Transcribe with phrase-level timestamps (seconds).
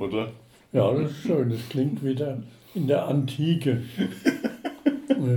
[0.00, 0.32] Oder?
[0.72, 1.50] Ja, das ist schön.
[1.50, 2.42] Das klingt wieder
[2.74, 3.82] in der Antike.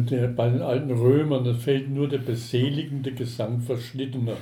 [0.09, 4.37] Der, bei den alten Römern, da fehlt nur der beseligende Gesang Verschnittener.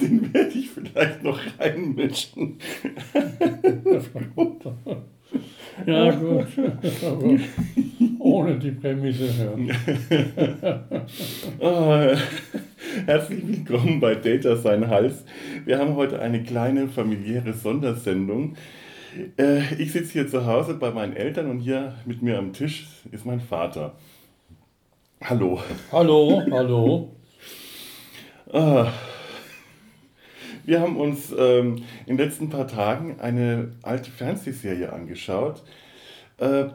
[0.00, 2.58] Den werde ich vielleicht noch reinmischen.
[5.86, 6.46] Ja, gut.
[8.60, 9.70] Die Prämisse hören.
[11.60, 12.16] Ah,
[13.06, 15.24] herzlich willkommen bei Data Sein Hals.
[15.64, 18.56] Wir haben heute eine kleine familiäre Sondersendung.
[19.38, 22.86] Äh, ich sitze hier zu Hause bei meinen Eltern und hier mit mir am Tisch
[23.10, 23.96] ist mein Vater.
[25.22, 25.60] Hallo.
[25.90, 27.16] Hallo, hallo.
[28.52, 28.92] Ah.
[30.64, 35.62] Wir haben uns ähm, in den letzten paar Tagen eine alte Fernsehserie angeschaut.
[36.38, 36.66] Äh,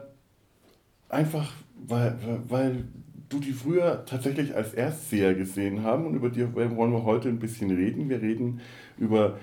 [1.08, 1.52] einfach,
[1.86, 2.16] weil,
[2.48, 2.84] weil
[3.28, 7.38] du die früher tatsächlich als Erstseher gesehen haben und über die wollen wir heute ein
[7.38, 8.08] bisschen reden.
[8.08, 8.60] Wir reden
[8.98, 9.38] über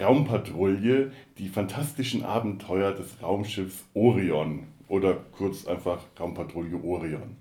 [0.00, 7.36] Raumpatrouille, die fantastischen Abenteuer des Raumschiffs Orion oder kurz einfach Raumpatrouille Orion.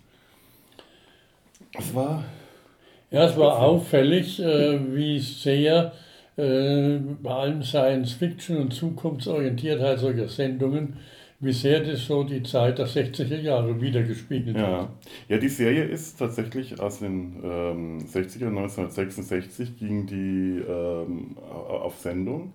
[1.78, 2.24] Es war
[3.12, 5.94] Ja, es war auffällig, äh, wie sehr
[6.38, 10.98] äh, bei allen Science-Fiction und Zukunftsorientiertheit solcher Sendungen,
[11.42, 14.64] wie sehr das so die Zeit der 60er Jahre wiedergespiegelt hat.
[14.64, 14.90] Ja.
[15.28, 21.98] ja, die Serie ist tatsächlich aus den ähm, 60er, 1966 ging die ähm, au- auf
[21.98, 22.52] Sendung.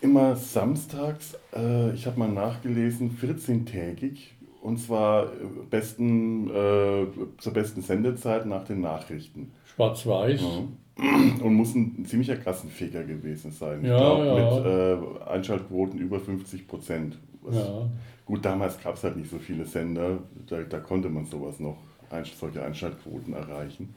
[0.00, 5.28] Immer samstags, äh, ich habe mal nachgelesen, 14-tägig und zwar äh,
[5.70, 7.06] besten, äh,
[7.38, 9.50] zur besten Sendezeit nach den Nachrichten.
[9.74, 10.42] Schwarz-Weiß.
[11.42, 13.80] Und muss ein ziemlicher Klassenfeger gewesen sein.
[13.82, 15.00] Ich Ja, glaube, ja.
[15.10, 17.18] mit äh, Einschaltquoten über 50 Prozent.
[17.50, 17.88] Ja.
[18.26, 21.76] Gut, damals gab es halt nicht so viele Sender, da, da konnte man sowas noch,
[22.38, 23.94] solche Einschaltquoten erreichen.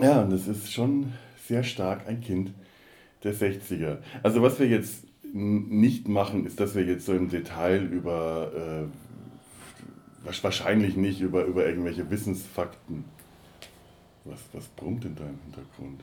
[0.00, 1.12] Ja, und das ist schon
[1.46, 2.52] sehr stark ein Kind
[3.24, 3.98] der 60er.
[4.22, 8.88] Also was wir jetzt nicht machen, ist, dass wir jetzt so im Detail über,
[10.24, 13.04] äh, wahrscheinlich nicht über, über irgendwelche Wissensfakten.
[14.24, 16.02] Was, was brummt in deinem Hintergrund?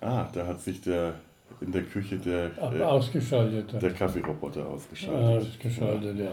[0.00, 1.14] Ah, da hat sich der
[1.64, 3.80] in der Küche der, äh, ausgeschaltet.
[3.80, 5.46] der Kaffeeroboter ausgeschaltet.
[5.48, 6.32] ausgeschaltet, ja.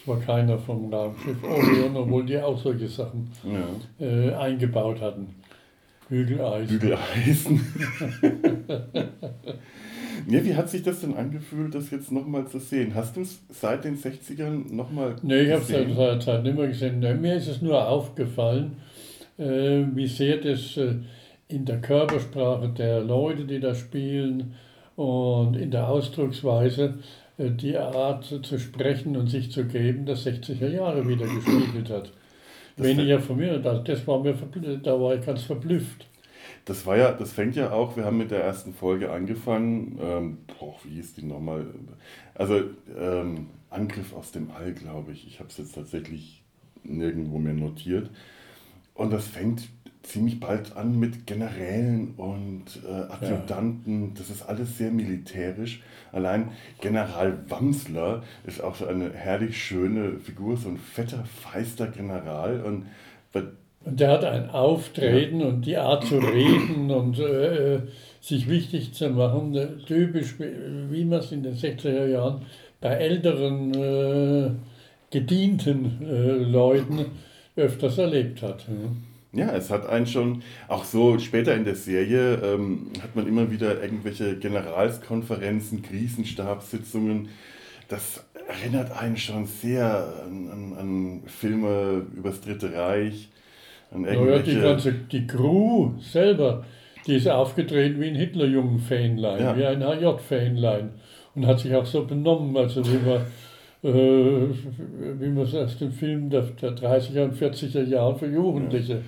[0.00, 4.04] Es war keiner vom Raumschiff Orion, obwohl die auch solche Sachen Ja.
[4.06, 5.28] äh, eingebaut hatten.
[6.08, 6.68] Bügeleis.
[6.68, 7.60] Bügeleisen.
[10.28, 12.94] ja, wie hat sich das denn angefühlt, das jetzt nochmal zu sehen?
[12.94, 15.94] Hast du es seit den 60ern nochmal Nee, ich habe es gesehen?
[15.96, 16.98] seit Zeit nicht mehr gesehen.
[17.00, 18.76] Nee, mir ist es nur aufgefallen,
[19.38, 20.96] äh, wie sehr das äh,
[21.52, 24.54] in der Körpersprache der Leute, die da spielen
[24.96, 26.94] und in der Ausdrucksweise
[27.38, 32.12] äh, die Art zu sprechen und sich zu geben, der 60er Jahre wieder gespiegelt hat.
[32.76, 34.34] Das Weniger von mir, das, das war mir,
[34.82, 36.06] da war ich ganz verblüfft.
[36.64, 40.38] Das war ja, das fängt ja auch, wir haben mit der ersten Folge angefangen, ähm,
[40.58, 41.66] boah, wie hieß die nochmal?
[42.34, 42.62] Also
[42.98, 45.26] ähm, Angriff aus dem All, glaube ich.
[45.26, 46.42] Ich habe es jetzt tatsächlich
[46.84, 48.10] nirgendwo mehr notiert.
[48.94, 49.68] Und das fängt
[50.02, 54.14] ziemlich bald an mit Generälen und äh, Adjutanten.
[54.14, 55.82] Das ist alles sehr militärisch.
[56.10, 56.50] Allein
[56.80, 62.60] General Wamsler ist auch so eine herrlich schöne Figur, so ein fetter, feister General.
[62.62, 62.86] Und
[63.84, 67.80] Und der hat ein Auftreten und die Art zu reden und äh,
[68.20, 72.42] sich wichtig zu machen, äh, typisch wie, wie man es in den 60er Jahren
[72.80, 74.50] bei älteren äh,
[75.10, 77.06] gedienten äh, Leuten
[77.56, 78.66] öfters erlebt hat.
[78.68, 78.90] Ja,
[79.34, 83.82] es hat einen schon, auch so später in der Serie, ähm, hat man immer wieder
[83.82, 87.28] irgendwelche Generalskonferenzen, Krisenstabssitzungen.
[87.88, 93.30] Das erinnert einen schon sehr an, an, an Filme übers Dritte Reich,
[93.90, 94.60] an Ja, die irgendwelche.
[94.60, 96.64] ganze die Crew selber,
[97.06, 99.56] die ist aufgetreten wie ein Hitlerjungen-Fähnlein, Ja.
[99.56, 100.90] wie ein HJ-Fähnlein
[101.34, 103.22] und hat sich auch so benommen, also wie man,
[103.82, 109.02] wie man es aus dem Film der, der 30er und 40er Jahre für Jugendliche.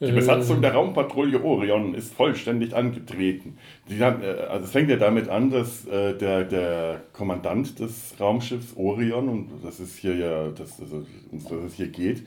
[0.00, 3.56] Die äh, Besatzung der Raumpatrouille Orion ist vollständig angetreten.
[3.88, 8.14] Die haben, äh, also es fängt ja damit an, dass äh, der, der Kommandant des
[8.20, 12.22] Raumschiffs Orion, und das ist hier ja, das, also, um das es hier geht,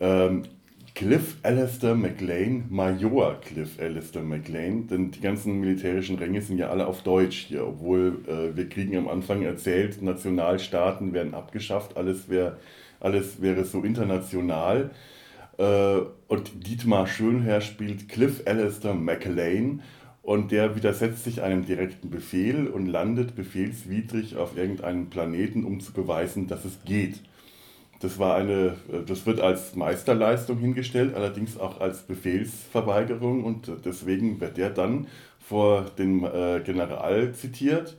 [0.00, 0.42] ähm,
[0.98, 6.88] Cliff Alistair McLean, Major Cliff Alistair McLean, denn die ganzen militärischen Ränge sind ja alle
[6.88, 12.56] auf Deutsch hier, obwohl äh, wir kriegen am Anfang erzählt, Nationalstaaten werden abgeschafft, alles, wär,
[12.98, 14.90] alles wäre so international.
[15.56, 19.82] Äh, und Dietmar Schönherr spielt Cliff Alistair McLean
[20.22, 25.92] und der widersetzt sich einem direkten Befehl und landet befehlswidrig auf irgendeinem Planeten, um zu
[25.92, 27.20] beweisen, dass es geht.
[28.00, 34.56] Das, war eine, das wird als Meisterleistung hingestellt, allerdings auch als Befehlsverweigerung und deswegen wird
[34.56, 35.08] der dann
[35.40, 37.96] vor dem äh, General zitiert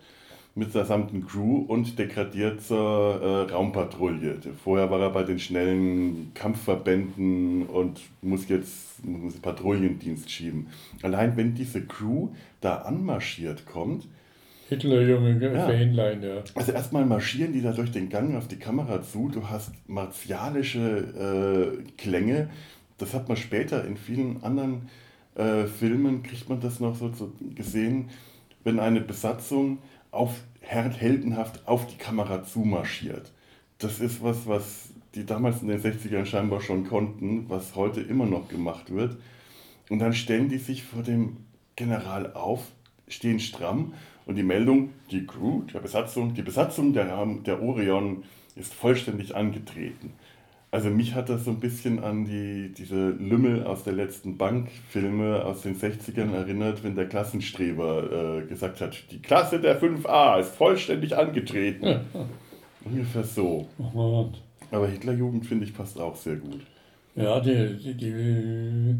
[0.55, 4.39] mit der gesamten Crew und degradiert zur äh, Raumpatrouille.
[4.63, 10.67] Vorher war er bei den schnellen Kampfverbänden und muss jetzt muss Patrouillendienst schieben.
[11.01, 12.29] Allein wenn diese Crew
[12.61, 14.07] da anmarschiert kommt,
[14.69, 15.65] Hitlerjunge ja.
[15.65, 16.43] Fähnlein, ja.
[16.53, 19.29] Also erstmal marschieren die da durch den Gang auf die Kamera zu.
[19.29, 22.49] Du hast martialische äh, Klänge.
[22.99, 24.89] Das hat man später in vielen anderen
[25.33, 28.09] äh, Filmen, kriegt man das noch so, so gesehen,
[28.63, 29.79] wenn eine Besatzung
[30.11, 33.31] auf, heldenhaft auf die Kamera zumarschiert.
[33.79, 38.27] Das ist was, was die damals in den 60ern scheinbar schon konnten, was heute immer
[38.27, 39.17] noch gemacht wird.
[39.89, 41.37] Und dann stellen die sich vor dem
[41.75, 42.67] General auf,
[43.07, 43.93] stehen stramm
[44.29, 48.23] und die Meldung, die Crew der Besatzung, die Besatzung der, der Orion
[48.55, 50.13] ist vollständig angetreten.
[50.69, 55.43] Also mich hat das so ein bisschen an die, diese Lümmel aus der letzten Bank-Filme
[55.43, 60.53] aus den 60ern erinnert, wenn der Klassenstreber äh, gesagt hat, die Klasse der 5a ist
[60.55, 62.01] vollständig angetreten.
[62.85, 63.65] Ungefähr so.
[64.69, 66.61] Aber Hitlerjugend finde ich passt auch sehr gut.
[67.15, 68.95] Ja, die, die, die,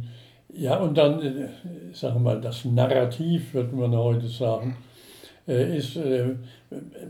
[0.60, 1.50] ja und dann, äh,
[1.94, 4.76] sagen wir mal, das Narrativ, würde man heute sagen,
[5.54, 6.36] ist äh,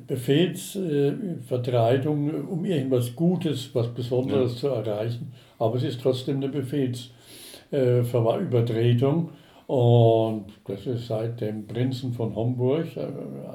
[0.07, 4.59] Befehlsvertretung, um irgendwas Gutes, was Besonderes ja.
[4.59, 5.33] zu erreichen.
[5.57, 9.29] Aber es ist trotzdem eine Befehlsübertretung.
[9.67, 12.87] Und das ist seit dem Prinzen von Homburg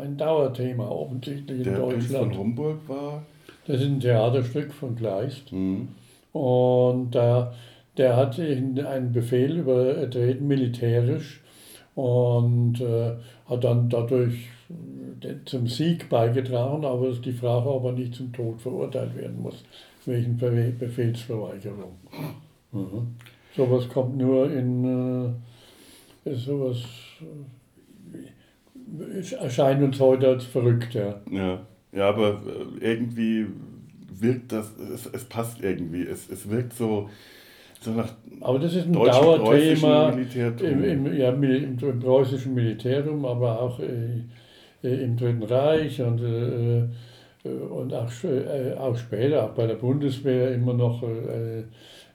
[0.00, 2.08] ein Dauerthema, offensichtlich in Der Deutschland.
[2.08, 3.26] Prinz von Homburg war?
[3.66, 5.52] Das ist ein Theaterstück von Kleist.
[5.52, 5.88] Mhm.
[6.32, 7.46] Und äh,
[7.96, 11.42] der hat einen Befehl übertreten, militärisch,
[11.94, 13.12] und äh,
[13.49, 14.49] hat dann dadurch
[15.44, 19.64] zum Sieg beigetragen, aber die Frage, ob er nicht zum Tod verurteilt werden muss,
[20.05, 21.96] wegen Befehlsverweigerung.
[22.73, 23.17] Mhm.
[23.56, 25.35] Sowas kommt nur in,
[26.25, 26.82] äh, sowas
[29.00, 31.20] äh, erscheint uns heute als verrückt, ja.
[31.31, 31.61] Ja,
[31.93, 32.43] ja aber
[32.81, 33.47] äh, irgendwie
[34.12, 37.08] wirkt das, es, es passt irgendwie, es, es wirkt so,
[38.40, 44.20] aber das ist ein Dauerthema im, im, ja, im, im, preußischen Militärum, aber auch äh,
[44.85, 48.11] äh, im Dritten Reich und, äh, äh, und auch,
[48.78, 51.02] auch später, auch bei der Bundeswehr immer noch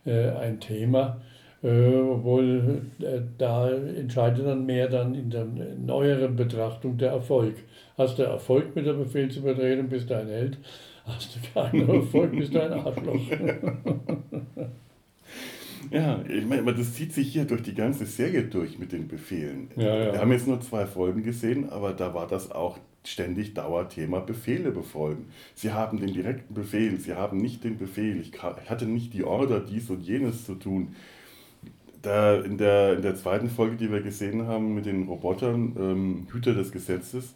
[0.06, 1.22] ein Thema.
[1.62, 2.82] obwohl
[3.38, 7.56] da entscheidet dann mehr dann in der neueren Betrachtung der Erfolg.
[7.98, 10.58] Hast du Erfolg mit der Befehlsübertretung, bist du ein Held.
[11.06, 13.20] Hast du keinen Erfolg, bist du ein Arschloch.
[15.92, 19.70] Ja, ich meine, das zieht sich hier durch die ganze Serie durch mit den Befehlen.
[19.76, 20.14] Ja, ja.
[20.14, 24.72] Wir haben jetzt nur zwei Folgen gesehen, aber da war das auch ständig Dauerthema Befehle
[24.72, 25.28] befolgen.
[25.56, 28.22] Sie haben den direkten Befehl, sie haben nicht den Befehl.
[28.22, 30.96] Ich hatte nicht die Order, dies und jenes zu tun.
[32.02, 36.28] Da in, der, in der zweiten Folge, die wir gesehen haben mit den Robotern, ähm,
[36.32, 37.34] Hüter des Gesetzes,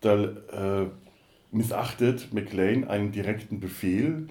[0.00, 0.86] da äh,
[1.52, 4.28] missachtet McLean einen direkten Befehl,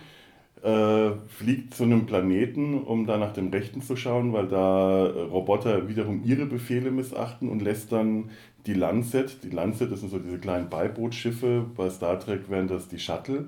[0.63, 5.21] äh, fliegt zu einem Planeten, um da nach dem Rechten zu schauen, weil da äh,
[5.23, 8.29] Roboter wiederum ihre Befehle missachten und lässt dann
[8.65, 12.87] die Lancet, die Lancet, das sind so diese kleinen Beibootschiffe, bei Star Trek wären das
[12.87, 13.47] die Shuttle,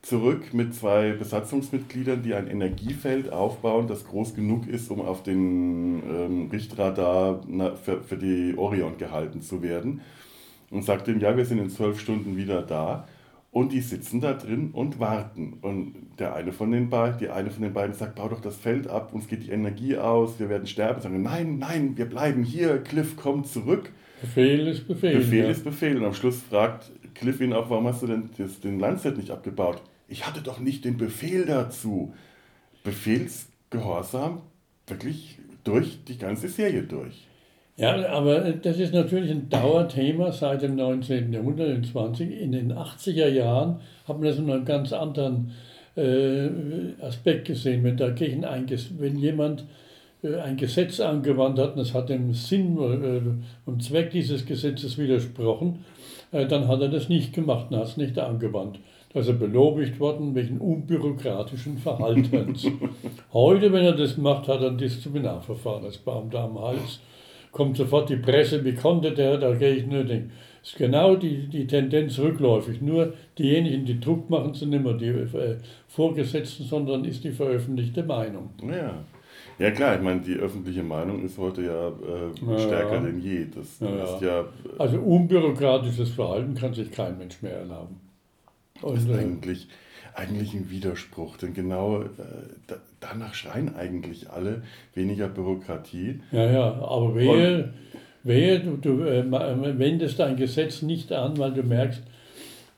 [0.00, 6.02] zurück mit zwei Besatzungsmitgliedern, die ein Energiefeld aufbauen, das groß genug ist, um auf den
[6.08, 10.00] ähm, Richtradar na, für, für die Orion gehalten zu werden.
[10.70, 13.06] Und sagt ihm, ja, wir sind in zwölf Stunden wieder da.
[13.52, 15.54] Und die sitzen da drin und warten.
[15.60, 18.56] Und der eine von den beiden, die eine von den beiden sagt, bau doch das
[18.56, 21.00] Feld ab, uns geht die Energie aus, wir werden sterben.
[21.00, 23.90] Sagen, nein, nein, wir bleiben hier, Cliff kommt zurück.
[24.20, 25.16] Befehl ist Befehl.
[25.16, 25.50] Befehl ja.
[25.50, 25.96] ist Befehl.
[25.96, 29.30] Und am Schluss fragt Cliff ihn auch, warum hast du denn das, den Lancet nicht
[29.30, 29.82] abgebaut?
[30.06, 32.14] Ich hatte doch nicht den Befehl dazu.
[32.84, 34.42] Befehlsgehorsam
[34.86, 37.26] wirklich durch die ganze Serie durch.
[37.80, 41.32] Ja, aber das ist natürlich ein Dauerthema seit dem 19.
[41.32, 42.38] Jahrhundert, in 20.
[42.38, 45.52] In den 80er Jahren haben wir das in einem ganz anderen
[45.96, 46.48] äh,
[47.00, 47.82] Aspekt gesehen.
[47.82, 48.66] Wenn dagegen ein,
[48.98, 49.64] wenn jemand
[50.22, 54.98] äh, ein Gesetz angewandt hat und es hat dem Sinn äh, und Zweck dieses Gesetzes
[54.98, 55.82] widersprochen,
[56.32, 58.78] äh, dann hat er das nicht gemacht und hat es nicht angewandt.
[59.14, 62.66] Da ist er belobigt worden wegen unbürokratischen Verhaltens.
[63.32, 67.00] Heute, wenn er das macht, hat er ein Disziplinarverfahren als Beamter am Hals
[67.52, 70.32] kommt sofort die Presse, wie konnte der, da gehe ich nur denken.
[70.60, 72.82] Das ist genau die, die Tendenz rückläufig.
[72.82, 75.56] Nur diejenigen, die Druck machen, sind immer die äh,
[75.88, 78.50] Vorgesetzten, sondern ist die veröffentlichte Meinung.
[78.62, 78.94] Ja.
[79.58, 83.00] Ja klar, ich meine, die öffentliche Meinung ist heute ja, äh, Ja, stärker ja.
[83.00, 83.46] denn je.
[83.54, 84.44] Das Ja, ist ja,
[84.78, 88.00] Also unbürokratisches Verhalten kann sich kein Mensch mehr erlauben.
[88.82, 89.12] Und, ist äh,
[90.20, 92.06] eigentlich, ein Widerspruch, denn genau äh,
[92.66, 94.62] da, danach schreien eigentlich alle
[94.94, 96.20] weniger Bürokratie.
[96.30, 97.70] ja, ja, aber wehe,
[98.22, 102.02] wehe du, du äh, ma- wendest dein Gesetz nicht an, weil du merkst,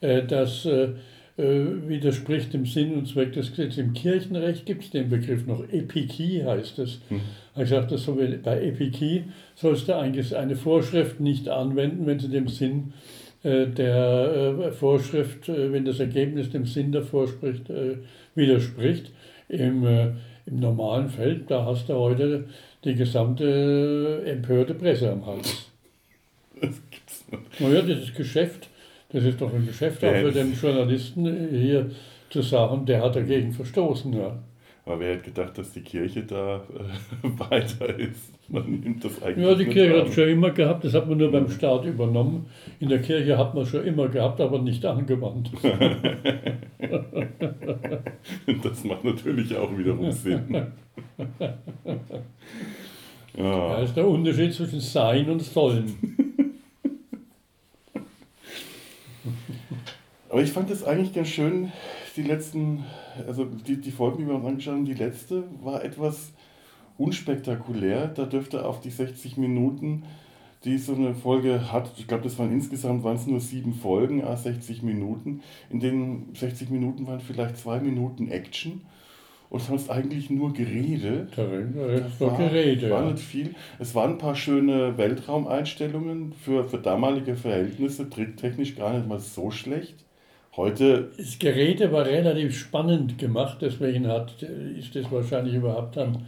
[0.00, 0.90] äh, das äh,
[1.36, 3.78] äh, widerspricht dem Sinn und Zweck des Gesetzes.
[3.78, 7.00] Im Kirchenrecht gibt es den Begriff noch, Epikie heißt es.
[7.08, 7.20] Hm.
[7.54, 9.24] Er sagt, das so wie bei Epikie
[9.56, 15.72] sollst du eine Vorschrift nicht anwenden, wenn sie dem Sinn äh, der äh, Vorschrift, äh,
[15.72, 17.96] wenn das Ergebnis dem Sinn der Vorschrift äh,
[18.34, 19.10] widerspricht.
[19.48, 20.12] Im, äh,
[20.46, 22.44] Im normalen Feld, da hast du heute
[22.84, 25.70] die gesamte äh, empörte Presse am Hals.
[26.60, 27.60] Das gibt's nicht.
[27.60, 28.68] Naja, das ist Geschäft.
[29.10, 31.90] Das ist doch ein Geschäft auch für den Journalisten äh, hier
[32.30, 34.12] zu sagen, der hat dagegen verstoßen.
[34.12, 34.38] Ja.
[34.84, 38.32] Aber wer hätte gedacht, dass die Kirche da äh, weiter ist?
[38.48, 40.00] Man nimmt das eigentlich Ja, die Kirche an.
[40.00, 42.46] hat es schon immer gehabt, das hat man nur beim Staat übernommen.
[42.80, 45.50] In der Kirche hat man schon immer gehabt, aber nicht angewandt.
[48.62, 50.44] Das macht natürlich auch wiederum Sinn.
[50.56, 50.66] Das
[53.38, 53.78] Ja.
[53.78, 55.94] ist der Unterschied zwischen Sein und Sollen.
[60.28, 61.72] Aber ich fand es eigentlich ganz schön,
[62.16, 62.84] die letzten,
[63.26, 66.32] also die, die Folgen, die wir uns angeschaut haben, die letzte war etwas
[66.98, 68.08] unspektakulär.
[68.08, 70.04] Da dürfte auf die 60 Minuten,
[70.64, 74.22] die so eine Folge hat, ich glaube, das waren insgesamt waren es nur sieben Folgen,
[74.22, 75.42] a 60 Minuten.
[75.70, 78.82] In den 60 Minuten waren vielleicht zwei Minuten Action
[79.50, 81.26] und sonst eigentlich nur Gerede.
[82.06, 82.90] Ist doch Gerede.
[82.90, 83.54] war nicht viel.
[83.78, 89.50] Es waren ein paar schöne Weltraumeinstellungen für, für damalige Verhältnisse, tricktechnisch gar nicht mal so
[89.50, 90.04] schlecht.
[90.54, 96.26] Heute, Das Gerede war relativ spannend gemacht, deswegen hat, ist das wahrscheinlich überhaupt dann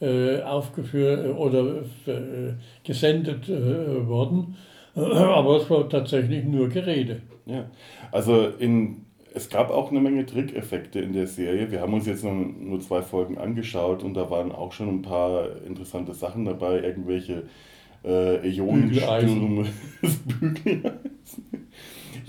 [0.00, 4.56] äh, aufgeführt oder äh, gesendet äh, worden.
[4.94, 7.22] Aber es war tatsächlich nur Gerede.
[7.46, 7.70] ja,
[8.10, 11.70] also in, es gab auch eine Menge Trickeffekte in der Serie.
[11.70, 15.02] Wir haben uns jetzt nur, nur zwei Folgen angeschaut und da waren auch schon ein
[15.02, 17.44] paar interessante Sachen dabei, irgendwelche
[18.04, 19.66] äh, Ionenstürme,
[20.40, 20.90] Bügeleisen.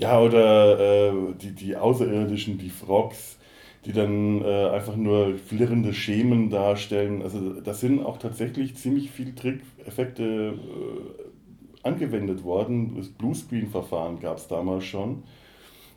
[0.02, 3.38] Ja, oder äh, die, die Außerirdischen, die Frogs,
[3.84, 7.22] die dann äh, einfach nur flirrende Schemen darstellen.
[7.22, 12.96] Also da sind auch tatsächlich ziemlich viel Trickeffekte äh, angewendet worden.
[12.96, 15.22] Das Bluescreen-Verfahren gab es damals schon.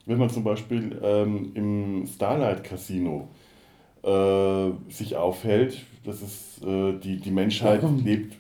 [0.06, 3.30] Wenn man zum Beispiel ähm, im Starlight Casino
[4.04, 8.36] äh, sich aufhält, das ist äh, die, die Menschheit lebt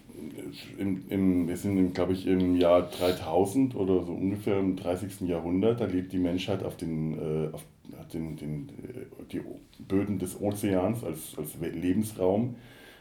[0.77, 5.21] im, im, wir sind, glaube ich, im Jahr 3000 oder so ungefähr im 30.
[5.21, 5.81] Jahrhundert.
[5.81, 7.65] Da lebt die Menschheit auf den, äh, auf,
[8.13, 9.41] den, den, äh, die
[9.87, 12.55] Böden des Ozeans als, als Lebensraum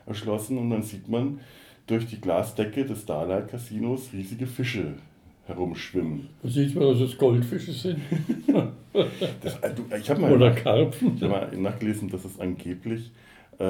[0.06, 0.58] erschlossen.
[0.58, 1.40] Und dann sieht man
[1.86, 4.94] durch die Glasdecke des Starlight Casinos riesige Fische
[5.46, 6.28] herumschwimmen.
[6.42, 8.00] Da sieht man, dass es Goldfische sind
[9.42, 11.16] Das, äh, ich habe mal, oder Karpfen.
[11.16, 13.10] ich hab mal nachgelesen, dass es angeblich
[13.58, 13.64] äh,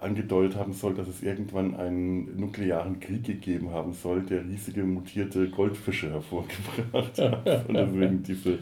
[0.00, 5.48] angedeutet haben soll, dass es irgendwann einen nuklearen Krieg gegeben haben soll, der riesige mutierte
[5.48, 7.64] Goldfische hervorgebracht hat.
[7.68, 8.58] Und deswegen diese,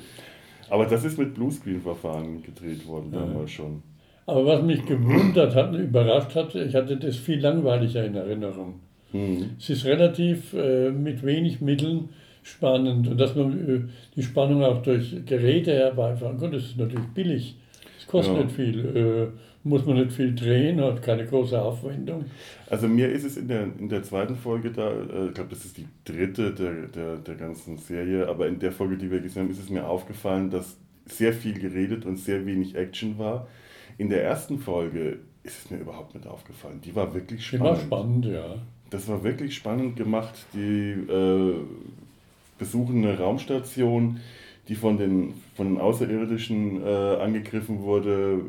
[0.69, 3.83] aber das ist mit Bluescreen-Verfahren gedreht worden damals schon.
[4.27, 8.75] Aber was mich gewundert hat und überrascht hat, ich hatte das viel langweiliger in Erinnerung.
[9.11, 9.51] Hm.
[9.59, 12.11] Es ist relativ äh, mit wenig Mitteln
[12.43, 13.81] spannend und dass man äh,
[14.15, 17.57] die Spannung auch durch Geräte herbeifahren kann, das ist natürlich billig.
[17.99, 18.45] Es kostet Ja.
[18.45, 19.27] nicht viel, äh,
[19.63, 22.25] muss man nicht viel drehen, hat keine große Aufwendung.
[22.69, 25.65] Also mir ist es in der, in der zweiten Folge da, äh, ich glaube, das
[25.65, 29.45] ist die dritte der, der, der ganzen Serie, aber in der Folge, die wir gesehen
[29.45, 30.77] haben, ist es mir aufgefallen, dass
[31.07, 33.49] sehr viel geredet und sehr wenig Action war.
[33.99, 36.81] In der ersten Folge ist es mir überhaupt nicht aufgefallen.
[36.85, 37.83] Die war wirklich spannend.
[37.83, 38.57] spannend, ja.
[38.91, 40.47] Das war wirklich spannend gemacht.
[40.55, 41.55] Die äh,
[42.59, 44.21] besuchen eine Raumstation,
[44.69, 48.41] die von den, von den Außerirdischen äh, angegriffen wurde.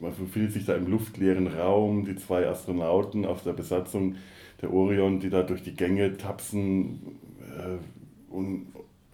[0.00, 2.04] Man befindet sich da im luftleeren Raum.
[2.04, 4.16] Die zwei Astronauten aus der Besatzung
[4.60, 8.66] der Orion, die da durch die Gänge tapsen äh, und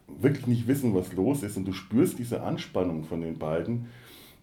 [0.07, 1.57] wirklich nicht wissen, was los ist.
[1.57, 3.87] Und du spürst diese Anspannung von den beiden.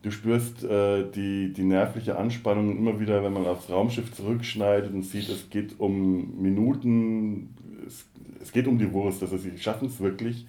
[0.03, 5.03] Du spürst äh, die, die nervliche Anspannung immer wieder, wenn man aufs Raumschiff zurückschneidet und
[5.03, 7.55] sieht, es geht um Minuten,
[7.85, 8.07] es,
[8.41, 9.21] es geht um die Wurst.
[9.21, 10.47] Also sie schaffen es wirklich,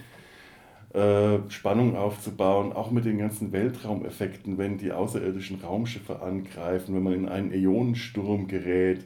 [1.49, 7.28] Spannung aufzubauen, auch mit den ganzen Weltraumeffekten, wenn die außerirdischen Raumschiffe angreifen, wenn man in
[7.28, 9.04] einen Ionensturm gerät.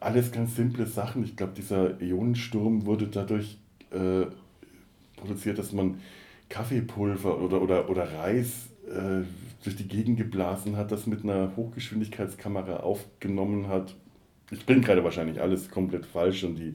[0.00, 1.22] Alles ganz simple Sachen.
[1.22, 3.56] Ich glaube, dieser Ionensturm wurde dadurch
[3.92, 4.26] äh,
[5.16, 6.00] produziert, dass man
[6.48, 9.24] Kaffeepulver oder, oder, oder Reis äh,
[9.62, 13.94] durch die Gegend geblasen hat, das mit einer Hochgeschwindigkeitskamera aufgenommen hat.
[14.50, 16.74] ich bin gerade wahrscheinlich alles komplett falsch und die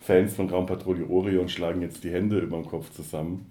[0.00, 3.46] Fans von Raumpatrouille Orion schlagen jetzt die Hände über dem Kopf zusammen.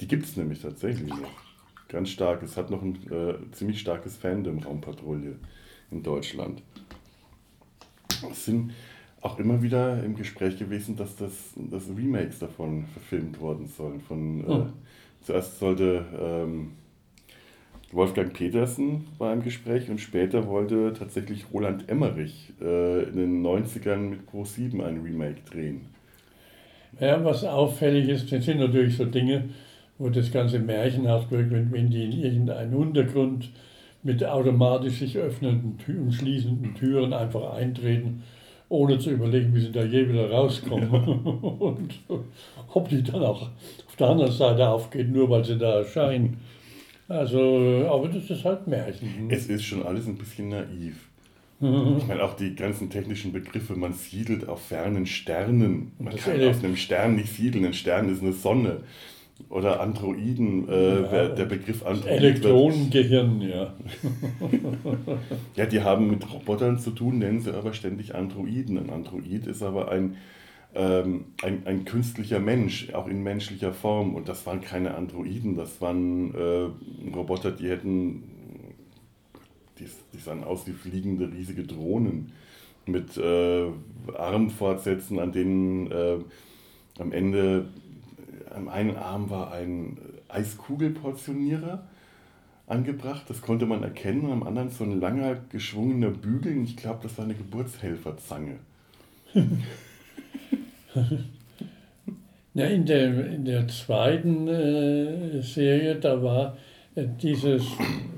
[0.00, 1.44] Die gibt es nämlich tatsächlich noch.
[1.88, 2.42] Ganz stark.
[2.42, 5.36] Es hat noch ein äh, ziemlich starkes Fandom Raumpatrouille
[5.90, 6.62] in Deutschland.
[8.30, 8.72] Es sind
[9.20, 14.00] auch immer wieder im Gespräch gewesen, dass das dass Remakes davon verfilmt worden sollen.
[14.00, 14.72] Von, äh, hm.
[15.22, 16.72] Zuerst sollte ähm,
[17.92, 24.08] Wolfgang Petersen war im Gespräch und später wollte tatsächlich Roland Emmerich äh, in den 90ern
[24.08, 25.86] mit Pro7 ein Remake drehen.
[27.00, 29.48] Ja, was auffällig ist, das sind natürlich so Dinge,
[29.98, 33.50] wo das ganze märchenhaft wirkt, wenn, wenn die in irgendeinen Untergrund
[34.02, 38.22] mit automatisch sich öffnenden und schließenden Türen einfach eintreten,
[38.68, 40.90] ohne zu überlegen, wie sie da je wieder rauskommen.
[41.58, 41.94] und
[42.72, 43.50] ob die dann auch
[43.86, 46.38] auf der anderen Seite aufgeht, nur weil sie da erscheinen.
[47.08, 49.28] Also, aber das ist halt Märchen.
[49.30, 51.08] Es ist schon alles ein bisschen naiv.
[51.60, 51.96] Mhm.
[51.98, 55.92] Ich meine, auch die ganzen technischen Begriffe, man siedelt auf fernen Sternen.
[55.98, 58.80] Man das kann auf einem Stern nicht siedeln, ein Stern ist eine Sonne.
[59.48, 62.10] Oder Androiden, äh, ja, der Begriff Android.
[62.10, 63.74] Elektronengehirn, ja.
[65.56, 68.78] ja, die haben mit Robotern zu tun, nennen sie aber ständig Androiden.
[68.78, 70.16] Ein Android ist aber ein
[70.74, 74.14] ähm, ein, ein künstlicher Mensch, auch in menschlicher Form.
[74.14, 78.24] Und das waren keine Androiden, das waren äh, Roboter, die hätten,
[79.78, 82.32] die, die sahen aus wie fliegende riesige Drohnen
[82.86, 83.66] mit äh,
[84.16, 86.18] Armfortsätzen, an denen äh,
[86.98, 87.68] am Ende
[88.54, 91.86] am einen Arm war ein Eiskugelportionierer
[92.66, 97.00] angebracht, das konnte man erkennen, und am anderen so ein langer geschwungener Bügel, ich glaube,
[97.02, 98.58] das war eine Geburtshelferzange.
[102.56, 106.56] Ja, in, der, in der zweiten äh, Serie, da war
[106.94, 107.64] äh, dieses,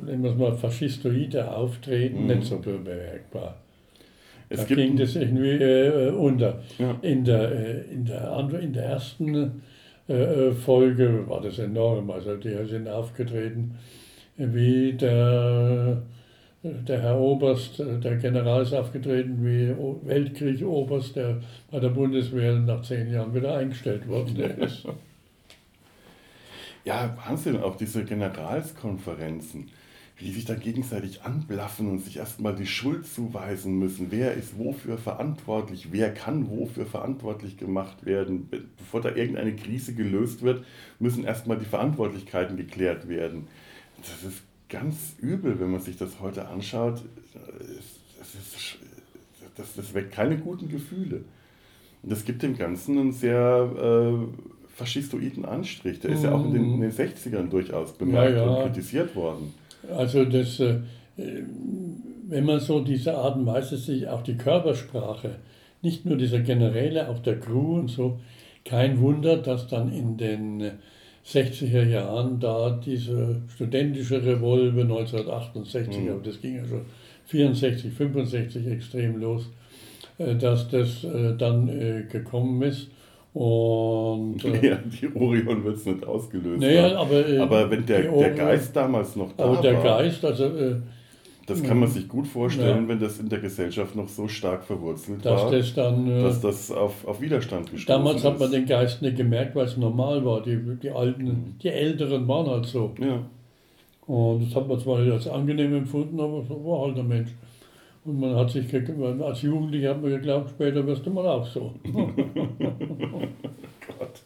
[0.05, 2.27] nennen wir es mal, faschistoide Auftreten mhm.
[2.27, 3.57] nicht so bemerkbar.
[4.51, 6.61] Es da ging das irgendwie äh, unter.
[6.79, 6.99] Ja.
[7.01, 9.51] In, der, äh, in, der, in der ersten äh,
[10.07, 12.11] Folge war das enorm.
[12.11, 13.77] Also die sind aufgetreten
[14.37, 16.03] wie der
[16.63, 19.75] der Herr Oberst, äh, der General ist aufgetreten wie
[20.09, 21.41] Weltkriegoberst, der
[21.71, 24.87] bei der Bundeswehr nach zehn Jahren wieder eingestellt worden ist.
[26.85, 29.69] Ja, Wahnsinn, auch diese Generalskonferenzen,
[30.17, 34.07] wie die sich da gegenseitig anblaffen und sich erstmal die Schuld zuweisen müssen.
[34.11, 35.89] Wer ist wofür verantwortlich?
[35.93, 38.49] Wer kann wofür verantwortlich gemacht werden?
[38.79, 40.65] Bevor da irgendeine Krise gelöst wird,
[40.99, 43.47] müssen erstmal die Verantwortlichkeiten geklärt werden.
[43.99, 47.03] Das ist ganz übel, wenn man sich das heute anschaut.
[48.19, 48.79] Das, ist,
[49.55, 51.25] das, das weckt keine guten Gefühle.
[52.03, 56.01] Und das gibt dem Ganzen einen sehr äh, faschistoiden Anstrich.
[56.01, 58.51] Der ist ja auch in den, in den 60ern durchaus bemerkt ja, ja.
[58.51, 59.53] und kritisiert worden.
[59.97, 60.79] Also das, äh,
[61.17, 65.37] wenn man so diese Art und Weise sich auch die Körpersprache,
[65.83, 68.19] nicht nur dieser Generäle, auch der Crew und so,
[68.65, 70.73] kein Wunder, dass dann in den
[71.25, 76.11] 60er Jahren da diese studentische Revolve 1968, mhm.
[76.11, 76.83] aber das ging ja schon
[77.27, 79.51] 64, 65 extrem los,
[80.19, 82.89] äh, dass das äh, dann äh, gekommen ist.
[83.39, 86.59] Und, ja, die Orion wird es nicht ausgelöst.
[86.59, 89.53] Naja, aber, aber wenn der, der Geist damals noch da war.
[89.59, 90.51] Aber der Geist, also
[91.47, 92.89] das kann man sich gut vorstellen, ja.
[92.89, 96.41] wenn das in der Gesellschaft noch so stark verwurzelt dass war, das dann, äh, dass
[96.41, 100.25] das auf, auf Widerstand gestoßen Damals hat man den Geist nicht gemerkt, weil es normal
[100.25, 100.43] war.
[100.43, 101.55] Die, die Alten, mhm.
[101.63, 102.95] die Älteren waren halt so.
[102.99, 103.21] Ja.
[104.07, 107.31] Und das hat man zwar nicht als angenehm empfunden, aber so war halt der Mensch.
[108.07, 111.75] Und man hat sich, als Jugendlicher hat man geglaubt, später wirst du mal auch so.
[111.93, 112.11] oh
[113.99, 114.23] Gott.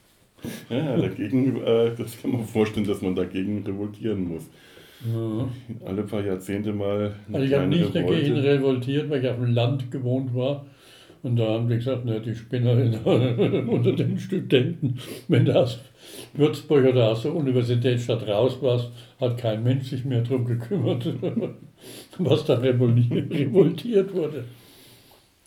[0.69, 4.43] Ja, dagegen, äh, das kann man vorstellen, dass man dagegen revoltieren muss.
[5.11, 5.49] Ja.
[5.87, 7.15] Alle paar Jahrzehnte mal.
[7.33, 8.21] Also ich habe nicht Revolte.
[8.21, 10.67] dagegen revoltiert, weil ich auf dem Land gewohnt war.
[11.23, 12.95] Und da haben die gesagt, ne, die Spinnerin
[13.69, 15.81] unter den Studenten, wenn du aus
[16.33, 18.91] Würzburg oder aus der Universitätsstadt raus warst,
[19.21, 21.07] hat kein Mensch sich mehr darum gekümmert,
[22.19, 24.45] was da revoltiert wurde.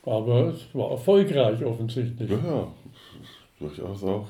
[0.06, 2.30] Aber es war erfolgreich offensichtlich.
[2.30, 2.67] Ja,
[3.60, 4.28] durchaus auch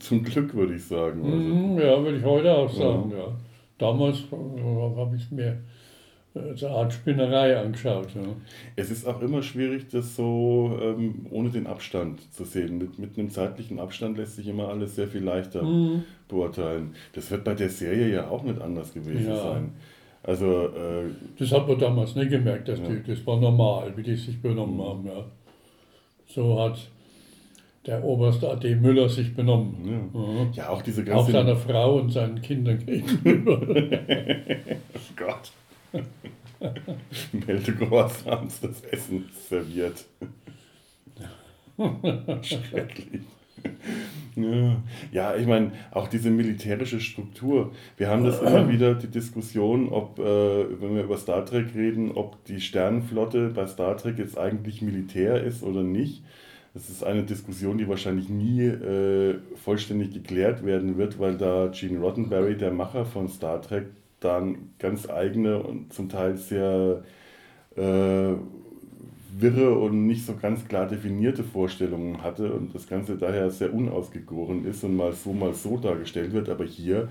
[0.00, 1.24] zum Glück, würde ich sagen.
[1.24, 3.18] Also, mhm, ja, würde ich heute auch sagen, ja.
[3.18, 3.32] ja
[3.78, 5.58] damals äh, habe ich es mir
[6.34, 8.08] als eine Art Spinnerei angeschaut.
[8.14, 8.22] Ja.
[8.76, 12.78] Es ist auch immer schwierig, das so ähm, ohne den Abstand zu sehen.
[12.78, 16.04] Mit, mit einem zeitlichen Abstand lässt sich immer alles sehr viel leichter mhm.
[16.28, 16.94] beurteilen.
[17.14, 19.36] Das wird bei der Serie ja auch nicht anders gewesen ja.
[19.36, 19.72] sein.
[20.22, 22.88] Also, äh, das hat man damals nicht gemerkt, dass ja.
[22.88, 24.82] die, das war normal, wie die sich benommen mhm.
[24.82, 25.06] haben.
[25.06, 25.24] Ja.
[26.26, 26.78] So hat
[27.86, 28.74] der Oberst A.D.
[28.74, 30.10] Müller sich benommen.
[30.12, 30.50] Ja, ja.
[30.52, 31.22] ja auch diese ganze.
[31.22, 33.60] Auch seiner Frau und seinen Kindern gegenüber.
[35.16, 35.52] Gott.
[37.32, 40.04] Meldegehorsams das Essen serviert.
[42.42, 43.22] Schrecklich.
[45.10, 47.72] Ja, ich meine, auch diese militärische Struktur.
[47.96, 52.12] Wir haben das immer wieder, die Diskussion, ob, äh, wenn wir über Star Trek reden,
[52.12, 56.22] ob die Sternenflotte bei Star Trek jetzt eigentlich Militär ist oder nicht.
[56.74, 61.98] Das ist eine Diskussion, die wahrscheinlich nie äh, vollständig geklärt werden wird, weil da Gene
[61.98, 63.86] Roddenberry, der Macher von Star Trek,
[64.20, 67.02] dann ganz eigene und zum Teil sehr
[67.76, 68.34] äh,
[69.40, 74.64] wirre und nicht so ganz klar definierte Vorstellungen hatte und das Ganze daher sehr unausgegoren
[74.64, 76.48] ist und mal so, mal so dargestellt wird.
[76.48, 77.08] Aber hier,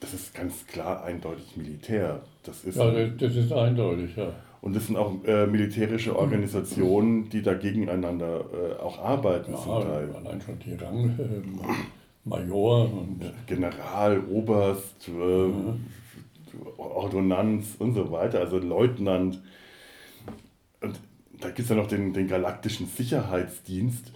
[0.00, 2.20] das ist ganz klar eindeutig Militär.
[2.44, 4.32] Das ist ja, das ist eindeutig, ja.
[4.60, 9.82] Und das sind auch äh, militärische Organisationen, die da gegeneinander äh, auch arbeiten ja, zum
[9.82, 10.08] Teil.
[10.14, 15.86] Allein schon die Rang, äh, Major und General, Oberst, äh, mhm.
[16.76, 19.40] Ordonnanz und so weiter, also Leutnant.
[20.80, 20.98] Und
[21.40, 24.12] da gibt es ja noch den, den galaktischen Sicherheitsdienst.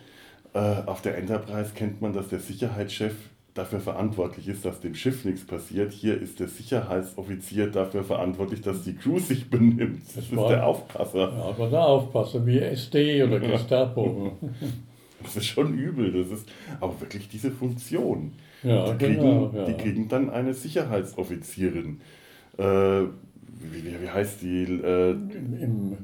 [0.55, 3.14] Äh, auf der Enterprise kennt man, dass der Sicherheitschef
[3.55, 5.92] dafür verantwortlich ist, dass dem Schiff nichts passiert.
[5.92, 10.03] Hier ist der Sicherheitsoffizier dafür verantwortlich, dass die Crew sich benimmt.
[10.07, 11.33] Das, das ist war, der Aufpasser.
[11.33, 14.33] Ja, aber der Aufpasser, wie SD oder Gestapo.
[15.23, 16.12] Das ist schon übel.
[16.12, 16.49] Das ist
[16.81, 18.33] auch wirklich diese Funktion.
[18.64, 19.64] Ja, die, kriegen, genau, ja.
[19.66, 22.01] die kriegen dann eine Sicherheitsoffizierin.
[22.59, 23.03] Äh,
[23.71, 24.65] wie, wie, heißt die?
[24.65, 25.97] Äh, Im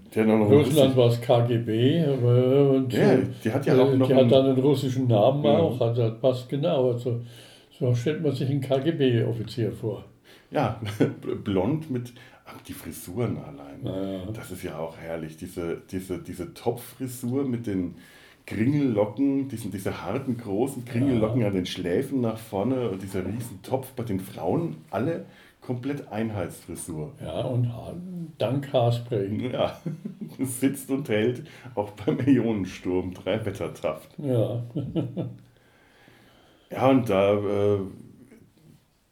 [0.42, 2.04] Russland war es KGB.
[2.06, 4.06] Und ja, die hat ja auch noch.
[4.06, 5.58] Die hat dann einen russischen Namen ja.
[5.58, 6.92] auch, also das passt genau.
[6.92, 7.20] Also,
[7.78, 10.04] so stellt man sich einen KGB-Offizier vor.
[10.50, 10.80] Ja,
[11.44, 12.12] blond mit.
[12.66, 13.84] Die Frisuren allein.
[13.84, 14.32] Ja.
[14.32, 15.36] Das ist ja auch herrlich.
[15.36, 17.96] Diese, diese, diese Topfrisur mit den
[18.46, 21.48] Kringellocken, diesen, diese harten, großen Kringellocken ja.
[21.48, 25.26] an den Schläfen nach vorne und dieser riesen Topf bei den Frauen, alle
[25.60, 27.12] komplett Einheitsfrisur.
[27.20, 27.70] Ja, und
[28.38, 29.52] dank Haarspray.
[29.52, 29.80] Ja,
[30.38, 34.10] sitzt und hält auch beim Ionensturm drei Wettertaft.
[34.18, 34.62] Ja.
[36.70, 37.78] ja, und da, äh,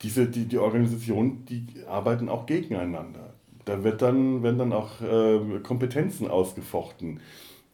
[0.02, 3.35] diese, die, die Organisationen, die arbeiten auch gegeneinander.
[3.64, 7.20] Da wird dann, werden dann auch äh, Kompetenzen ausgefochten.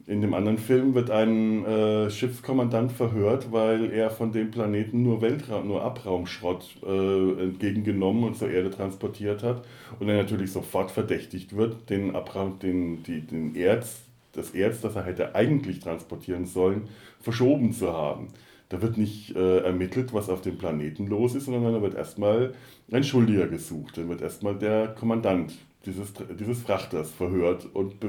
[0.07, 5.23] In dem anderen Film wird ein äh, Schiffskommandant verhört, weil er von dem Planeten nur
[5.23, 9.65] Weltraum, nur Abraumschrott äh, entgegengenommen und zur Erde transportiert hat
[10.01, 14.97] und er natürlich sofort verdächtigt wird, den Abraum, den, die, den Erz, das Erz, das
[14.97, 16.89] er hätte eigentlich transportieren sollen,
[17.21, 18.29] verschoben zu haben.
[18.71, 22.55] Da wird nicht äh, ermittelt, was auf dem Planeten los ist, sondern da wird erstmal
[22.91, 23.99] ein Schuldiger gesucht.
[23.99, 25.53] Dann wird erstmal der Kommandant
[25.87, 28.09] dieses, dieses Frachters verhört und be,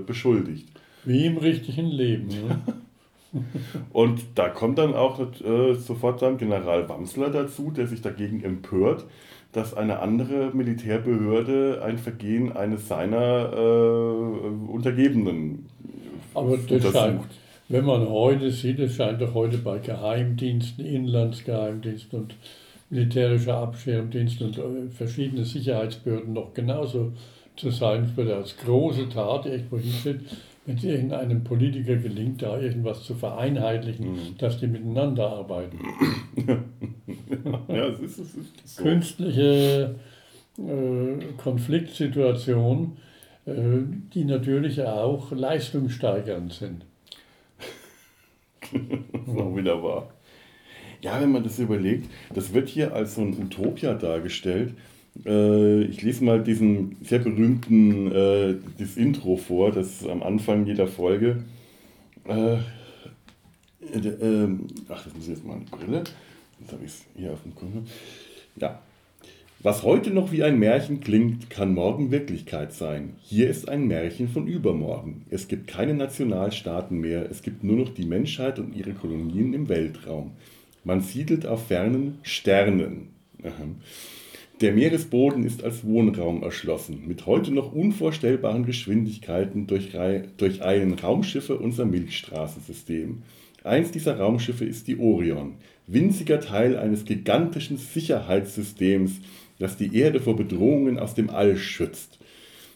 [0.00, 0.68] äh, beschuldigt.
[1.04, 2.28] Wie im richtigen Leben.
[2.28, 2.60] Ne?
[3.92, 9.04] Und da kommt dann auch äh, sofort dann General Wamsler dazu, der sich dagegen empört,
[9.52, 15.66] dass eine andere Militärbehörde ein Vergehen eines seiner äh, Untergebenen
[16.34, 17.22] Aber das scheint,
[17.68, 22.34] wenn man heute sieht, es scheint doch heute bei Geheimdiensten, Inlandsgeheimdiensten und
[22.90, 27.12] militärischer Abschirmdienst und äh, verschiedene Sicherheitsbehörden noch genauso
[27.56, 28.04] zu sein.
[28.04, 30.20] Es wird als große Tat irgendwo hinsteht,
[30.66, 34.38] wenn es irgendeinem Politiker gelingt, da irgendwas zu vereinheitlichen, mhm.
[34.38, 35.78] dass die miteinander arbeiten.
[37.68, 38.82] ja, es ist, es ist so.
[38.82, 39.96] Künstliche
[40.58, 42.96] äh, Konfliktsituationen,
[43.46, 43.52] äh,
[44.14, 46.84] die natürlich auch leistungssteigernd sind.
[49.26, 50.10] so wieder wahr.
[51.02, 54.72] Ja, wenn man das überlegt, das wird hier als so ein Utopia dargestellt,
[55.16, 61.44] ich lese mal diesen sehr berühmten äh, das Intro vor, das am Anfang jeder Folge.
[62.26, 62.54] Äh,
[63.92, 64.48] äh,
[64.88, 66.04] ach, das muss ich jetzt mal eine Brille.
[66.60, 67.82] Jetzt habe ich es hier auf dem Kunde.
[68.56, 68.80] Ja.
[69.60, 73.14] Was heute noch wie ein Märchen klingt, kann morgen Wirklichkeit sein.
[73.22, 75.24] Hier ist ein Märchen von übermorgen.
[75.30, 79.70] Es gibt keine Nationalstaaten mehr, es gibt nur noch die Menschheit und ihre Kolonien im
[79.70, 80.32] Weltraum.
[80.84, 83.08] Man siedelt auf fernen Sternen.
[83.42, 83.64] Aha.
[84.60, 87.02] Der Meeresboden ist als Wohnraum erschlossen.
[87.08, 93.22] Mit heute noch unvorstellbaren Geschwindigkeiten durcheilen Raumschiffe unser Milchstraßensystem.
[93.64, 95.54] Eins dieser Raumschiffe ist die Orion,
[95.88, 99.20] winziger Teil eines gigantischen Sicherheitssystems,
[99.58, 102.20] das die Erde vor Bedrohungen aus dem All schützt.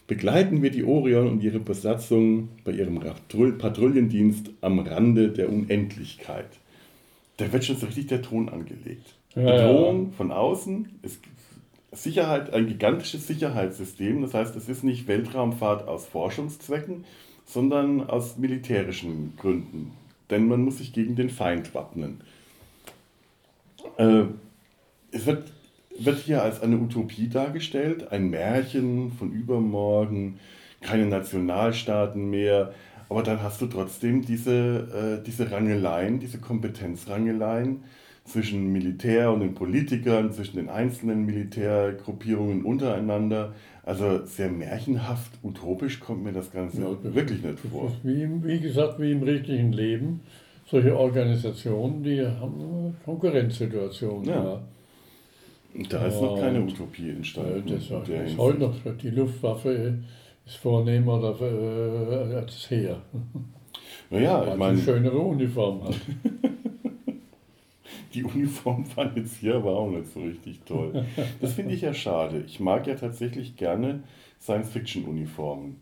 [0.05, 6.49] Begleiten wir die Orion und ihre Besatzung bei ihrem Patrouillendienst am Rande der Unendlichkeit.
[7.37, 9.13] Da wird schon so richtig der Ton angelegt.
[9.35, 10.11] Ja, Bedrohung ja.
[10.17, 11.19] von außen, es
[11.91, 14.21] Sicherheit, ein gigantisches Sicherheitssystem.
[14.21, 17.05] Das heißt, es ist nicht Weltraumfahrt aus Forschungszwecken,
[17.45, 19.91] sondern aus militärischen Gründen.
[20.29, 22.21] Denn man muss sich gegen den Feind wappnen.
[23.97, 24.25] Äh,
[25.11, 25.51] es wird
[25.99, 30.39] wird hier als eine Utopie dargestellt, ein Märchen von übermorgen,
[30.81, 32.73] keine Nationalstaaten mehr.
[33.09, 37.83] Aber dann hast du trotzdem diese, äh, diese Rangeleien, diese Kompetenzrangeleien
[38.25, 43.53] zwischen Militär und den Politikern, zwischen den einzelnen Militärgruppierungen untereinander.
[43.83, 47.91] Also sehr märchenhaft, utopisch kommt mir das Ganze Ja, das- wirklich nicht vor.
[48.03, 50.21] wie, wie gesagt, wie im richtigen Leben.
[50.69, 54.29] Solche Organisationen, die haben Konkurrenzsituationen.
[54.29, 54.43] Ja.
[54.43, 54.61] Ja.
[55.89, 57.63] Da ist noch keine Utopie entstanden.
[57.67, 58.75] Das in der ist heute noch.
[59.01, 59.95] Die Luftwaffe
[60.45, 63.01] ist vornehmer dafür, äh, als das Heer.
[64.11, 65.95] Naja, ich eine meine, schönere Uniform hat.
[68.13, 71.05] die Uniform fand jetzt hier aber auch nicht so richtig toll.
[71.41, 72.43] Das finde ich ja schade.
[72.45, 74.03] Ich mag ja tatsächlich gerne
[74.41, 75.77] Science-Fiction-Uniformen.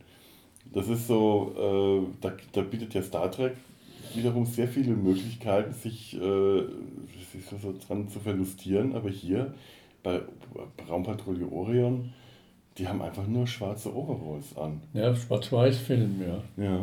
[0.74, 3.54] Das ist so, äh, da, da bietet ja Star Trek
[4.14, 6.62] wiederum sehr viele Möglichkeiten, sich, äh,
[7.32, 8.96] sich so, dran zu verlustieren.
[8.96, 9.54] Aber hier
[10.04, 10.22] bei
[10.90, 12.14] Raumpatrouille Orion,
[12.78, 14.82] die haben einfach nur schwarze Overalls an.
[14.94, 16.64] Ja, Schwarz-Weiß-Film, ja.
[16.64, 16.80] Ja.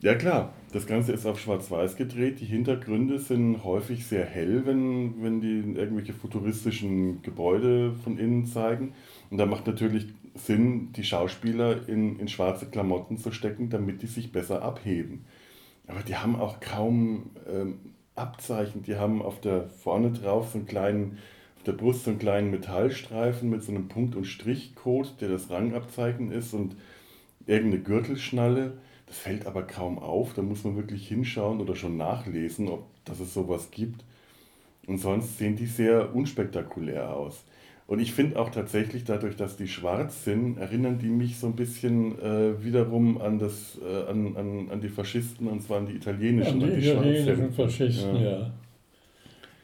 [0.00, 2.38] Ja klar, das Ganze ist auf Schwarz-Weiß gedreht.
[2.40, 8.92] Die Hintergründe sind häufig sehr hell, wenn, wenn die irgendwelche futuristischen Gebäude von innen zeigen.
[9.30, 10.06] Und da macht natürlich
[10.36, 15.24] Sinn, die Schauspieler in, in schwarze Klamotten zu stecken, damit die sich besser abheben.
[15.88, 17.80] Aber die haben auch kaum ähm,
[18.14, 18.84] Abzeichen.
[18.84, 21.18] Die haben auf der vorne drauf so einen kleinen,
[21.56, 25.50] auf der Brust so einen kleinen Metallstreifen mit so einem Punkt- und Strichcode, der das
[25.50, 26.76] Rangabzeichen ist und
[27.46, 28.74] irgendeine Gürtelschnalle.
[29.08, 30.34] Das fällt aber kaum auf.
[30.34, 34.04] Da muss man wirklich hinschauen oder schon nachlesen, ob dass es sowas gibt.
[34.86, 37.42] Und sonst sehen die sehr unspektakulär aus.
[37.86, 41.56] Und ich finde auch tatsächlich, dadurch, dass die schwarz sind, erinnern die mich so ein
[41.56, 45.94] bisschen äh, wiederum an, das, äh, an, an, an die Faschisten, und zwar an die
[45.94, 47.52] italienischen, An die italienischen Schwarzhemden.
[47.54, 48.30] Faschisten, Ja.
[48.30, 48.50] ja.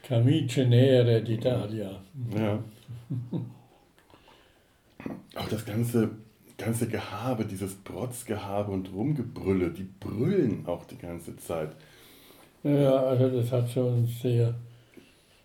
[0.03, 1.91] Camicie Nere d'Italia.
[2.35, 2.63] Ja.
[5.37, 6.11] Auch das ganze,
[6.65, 11.71] ganze Gehabe, dieses Protzgehabe und Rumgebrülle, die brüllen auch die ganze Zeit.
[12.63, 14.55] Ja, also das hat schon sehr.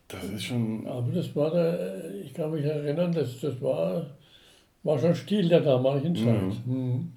[0.08, 0.88] Das ist schon.
[0.88, 4.06] Aber das war der, ich kann mich erinnern, das, das war,
[4.84, 6.66] war schon Stil der damaligen Zeit.
[6.66, 7.12] Mhm.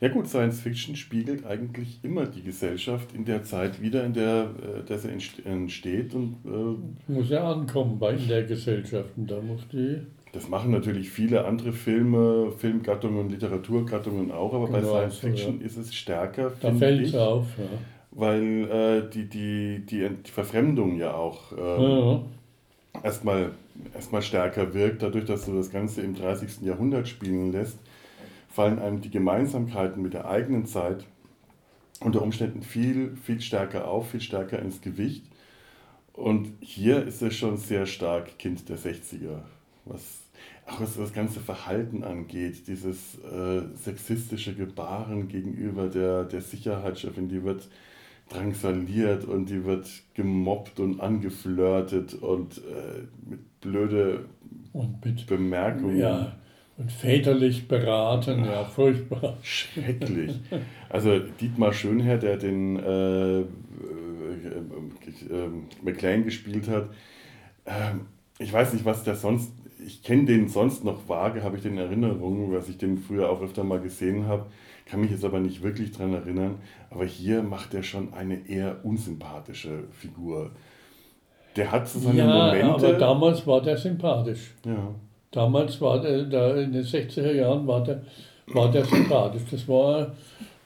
[0.00, 4.50] Ja gut, Science Fiction spiegelt eigentlich immer die Gesellschaft in der Zeit wieder, in der,
[4.88, 6.14] äh, entst- entsteht.
[6.14, 9.10] Und äh, Muss ja ankommen bei in der Gesellschaft.
[9.16, 9.96] Und da muss die.
[10.32, 15.60] Das machen natürlich viele andere Filme, Filmgattungen, Literaturgattungen auch, aber bei Genau, Science so, Fiction
[15.60, 17.46] ist es stärker, Da fällt ich, es auf.
[17.58, 17.78] Ja.
[18.12, 22.22] weil äh, die, die, die, die Verfremdung ja auch ähm, Ja.
[23.02, 23.52] erstmal,
[23.94, 26.66] erstmal stärker wirkt, dadurch, dass du das Ganze im 30.
[26.66, 27.78] Jahrhundert spielen lässt,
[28.50, 31.06] fallen einem die Gemeinsamkeiten mit der eigenen Zeit
[32.00, 35.24] unter Umständen viel, viel stärker auf, viel stärker ins Gewicht.
[36.14, 39.42] Und hier ist es schon sehr stark Kind der 60er,
[39.88, 40.24] was
[40.66, 47.42] auch was das ganze Verhalten angeht, dieses äh, sexistische Gebaren gegenüber der, der Sicherheitschefin, die
[47.42, 47.68] wird
[48.28, 54.26] drangsaliert und die wird gemobbt und angeflirtet und äh, mit blöde
[54.72, 55.26] Und mit.
[55.26, 55.98] Bemerkungen.
[55.98, 56.36] Ja.
[56.76, 59.38] Und väterlich beraten, ja, furchtbar.
[59.42, 60.38] Schrecklich.
[60.88, 63.46] Also Dietmar Schönherr, der den äh, äh, äh,
[65.82, 66.90] McLean gespielt hat,
[67.66, 68.02] ähm,
[68.38, 69.52] ich weiß nicht, was der sonst,
[69.84, 73.30] ich kenne den sonst noch vage, habe ich den in Erinnerung, was ich den früher
[73.30, 74.46] auch öfter mal gesehen habe,
[74.86, 76.56] kann mich jetzt aber nicht wirklich dran erinnern.
[76.90, 80.50] Aber hier macht er schon eine eher unsympathische Figur.
[81.56, 82.88] Der hat so seine Ja, Momente.
[82.88, 84.54] aber damals war der sympathisch.
[84.64, 84.94] ja.
[85.30, 88.00] Damals war der, da in den 60er Jahren war der,
[88.46, 89.42] war der sympathisch.
[89.50, 90.14] Das war,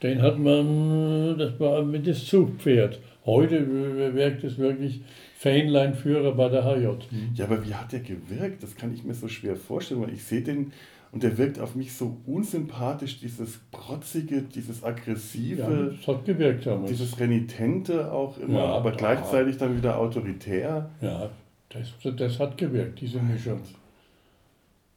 [0.02, 2.98] den hat man, das war mit das Zugpferd.
[3.24, 5.02] Heute wirkt es wirklich
[5.36, 6.88] Fähnleinführer bei der HJ.
[7.34, 8.62] Ja, aber wie hat der gewirkt?
[8.62, 10.72] Das kann ich mir so schwer vorstellen, weil ich sehe den
[11.12, 16.64] und der wirkt auf mich so unsympathisch, dieses Protzige, dieses Ja, Aggressive, das hat gewirkt
[16.64, 16.90] damals.
[16.90, 18.96] dieses Renitente auch immer, Ja, aber ja.
[18.96, 20.88] gleichzeitig dann wieder autoritär.
[21.02, 21.28] ja,
[21.68, 23.60] das, das hat gewirkt, diese Mischung.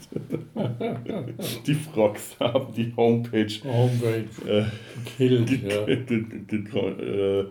[1.67, 4.65] die Frogs haben die Homepage, Homepage äh,
[5.17, 5.87] killt, ge- ja.
[6.87, 7.45] äh,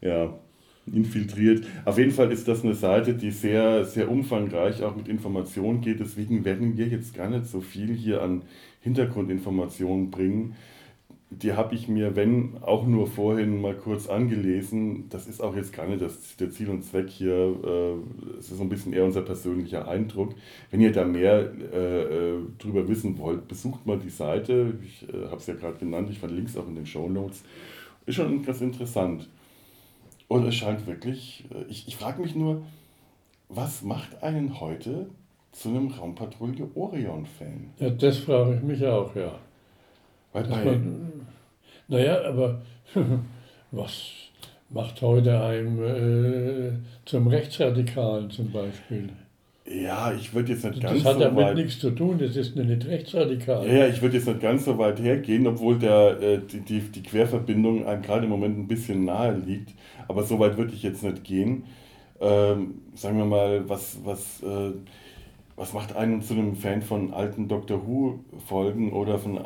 [0.00, 0.38] ja,
[0.94, 1.64] infiltriert.
[1.84, 6.00] Auf jeden Fall ist das eine Seite, die sehr, sehr umfangreich auch mit Informationen geht.
[6.00, 8.42] Deswegen werden wir jetzt gar nicht so viel hier an
[8.80, 10.54] Hintergrundinformationen bringen.
[11.30, 15.10] Die habe ich mir, wenn auch nur vorhin mal kurz angelesen.
[15.10, 17.34] Das ist auch jetzt gar nicht das, der Ziel und Zweck hier.
[17.64, 20.34] äh, Es ist so ein bisschen eher unser persönlicher Eindruck.
[20.70, 24.74] Wenn ihr da mehr äh, äh, drüber wissen wollt, besucht mal die Seite.
[24.82, 26.08] Ich äh, habe es ja gerade genannt.
[26.10, 27.42] Ich verlinke es auch in den Show Notes.
[28.06, 29.28] Ist schon ganz interessant.
[30.28, 32.62] Und es scheint wirklich, äh, ich, ich frage mich nur,
[33.48, 35.08] was macht einen heute
[35.52, 37.70] zu einem Raumpatrouille Orion-Fan?
[37.78, 39.38] ja, das frage ich mich auch, ja.
[40.32, 41.26] Weil Dass bei, man,
[41.88, 42.60] naja, aber
[43.70, 44.12] was
[44.68, 46.72] macht heute einem äh,
[47.06, 49.08] zum Rechtsradikalen zum Beispiel?
[49.70, 51.56] Ja, ich würde jetzt nicht ganz Das hat so damit weit.
[51.56, 53.66] nichts zu tun, das ist nicht rechtsradikal.
[53.66, 56.80] Ja, ja, ich würde jetzt nicht ganz so weit hergehen, obwohl der, äh, die, die,
[56.80, 59.74] die Querverbindung einem gerade im Moment ein bisschen nahe liegt.
[60.08, 61.64] Aber so weit würde ich jetzt nicht gehen.
[62.20, 64.72] Ähm, sagen wir mal, was, was, äh,
[65.56, 69.40] was macht einen zu einem Fan von alten Doctor Who-Folgen oder von, äh,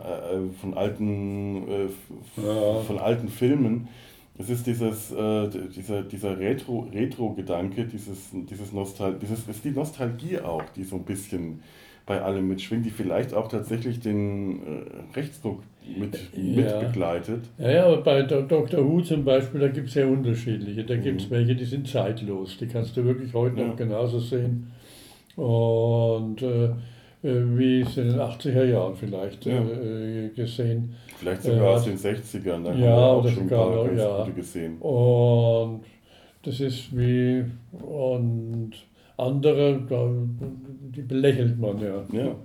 [0.61, 2.80] von, alten, äh, Ja.
[2.87, 3.88] von alten Filmen?
[4.38, 9.70] Es ist dieses, äh, dieser, dieser Retro- Retro-Gedanke, dieses, dieses Nostal dieses es ist die
[9.70, 11.60] Nostalgie auch, die so ein bisschen
[12.06, 15.62] bei allem mitschwingt, die vielleicht auch tatsächlich den äh, Rechtsdruck
[15.98, 16.80] mit, mit Ja.
[16.80, 17.44] begleitet.
[17.58, 18.84] Ja, ja, aber bei Do- Dr.
[18.84, 20.82] Who zum Beispiel, da gibt es ja unterschiedliche.
[20.84, 21.30] Da gibt es Mhm.
[21.34, 22.56] welche, die sind zeitlos.
[22.58, 23.68] Die kannst du wirklich heute Ja.
[23.68, 24.72] noch genauso sehen.
[25.36, 26.64] Und äh,
[27.22, 29.62] äh, wie es in den 80er Jahren vielleicht Ja.
[29.62, 30.94] äh, gesehen.
[31.22, 34.00] Vielleicht sogar aus den 60ern, da haben Ja, wir auch schon ein paar noch, ganz
[34.00, 34.18] ja.
[34.18, 34.78] gute gesehen.
[34.80, 35.85] Und
[36.42, 37.44] das ist wie,
[37.80, 38.72] und
[39.16, 39.80] andere,
[40.94, 42.02] die belächelt man ja.
[42.12, 42.37] Ja.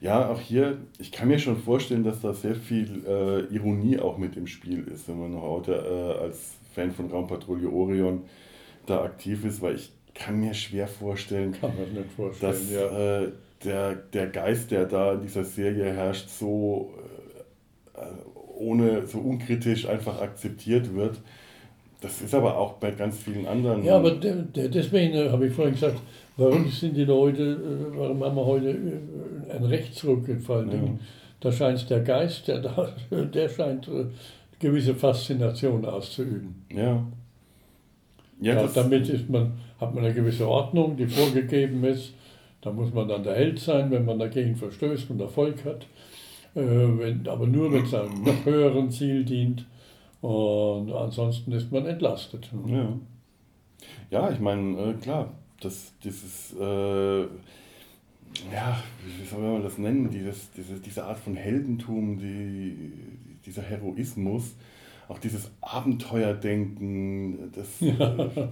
[0.00, 4.18] ja, auch hier, ich kann mir schon vorstellen, dass da sehr viel äh, Ironie auch
[4.18, 8.22] mit im Spiel ist, wenn man heute äh, als Fan von Raumpatrouille Orion
[8.86, 12.70] da aktiv ist, weil ich kann mir schwer vorstellen, Kann man sich nicht vorstellen, dass
[12.70, 13.22] ja.
[13.22, 13.32] äh,
[13.64, 17.33] der, der Geist, der da in dieser Serie herrscht, so äh,
[18.58, 21.20] ohne, so unkritisch einfach akzeptiert wird.
[22.00, 23.82] Das ist aber auch bei ganz vielen anderen.
[23.82, 25.98] Ja, aber de, de, deswegen äh, habe ich vorhin gesagt,
[26.36, 30.74] warum sind die Leute, äh, warum haben wir heute äh, einen Rechtsruck vor allen Ja.
[30.74, 31.00] Dingen?
[31.40, 34.06] Da scheint der Geist, der, da, der scheint äh,
[34.58, 36.64] gewisse Faszination auszuüben.
[36.70, 37.06] Ja.
[38.40, 42.12] Ja, Ja, damit ist man, hat man eine gewisse Ordnung, die vorgegeben ist.
[42.60, 45.86] Da muss man dann der Held sein, wenn man dagegen verstößt und Erfolg hat.
[46.54, 49.66] Äh, wenn, aber nur, wenn es einem noch höheren Ziel dient.
[50.20, 52.50] Und ansonsten ist man entlastet.
[52.66, 52.98] Ja,
[54.10, 57.22] ja ich meine, äh, klar, das, dieses, äh,
[58.52, 58.82] ja,
[59.18, 62.92] wie soll man das nennen, dieses, diese, diese Art von Heldentum, die,
[63.44, 64.54] dieser Heroismus,
[65.08, 68.48] auch dieses Abenteuerdenken, das, äh,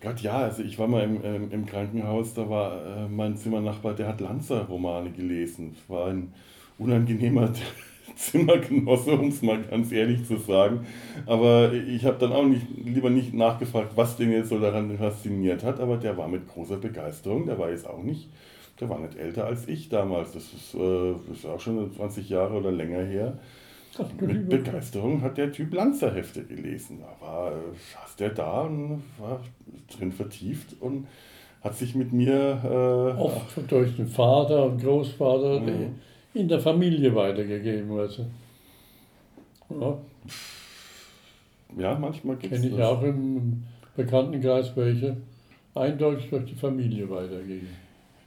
[0.00, 3.94] Gott, ja, also ich war mal im, im, im Krankenhaus, da war äh, mein Zimmernachbar,
[3.94, 5.76] der hat Lanzer-Romane gelesen.
[5.78, 6.32] Es war ein
[6.78, 7.50] unangenehmer
[8.16, 10.86] Zimmergenosse, um es mal ganz ehrlich zu sagen.
[11.26, 15.64] Aber ich habe dann auch nicht, lieber nicht nachgefragt, was den jetzt so daran fasziniert
[15.64, 18.28] hat, aber der war mit großer Begeisterung, der war jetzt auch nicht,
[18.80, 20.32] der war nicht älter als ich damals.
[20.32, 23.38] Das ist, äh, das ist auch schon 20 Jahre oder länger her.
[24.20, 27.00] Mit Begeisterung hat der Typ Lanzerhefte gelesen.
[27.00, 27.54] Da war, äh,
[27.94, 29.40] saß der da und war
[29.96, 31.06] drin vertieft und
[31.60, 32.60] hat sich mit mir.
[32.64, 35.94] Äh, Oft durch den Vater und Großvater Mhm.
[36.34, 37.88] In der Familie weitergegeben.
[39.68, 39.80] Du.
[39.80, 39.98] ja,
[41.78, 43.64] ja, manchmal gibt Kenne ich auch im
[43.96, 45.16] Bekanntenkreis welche
[45.74, 47.68] eindeutig durch die Familie weitergeben.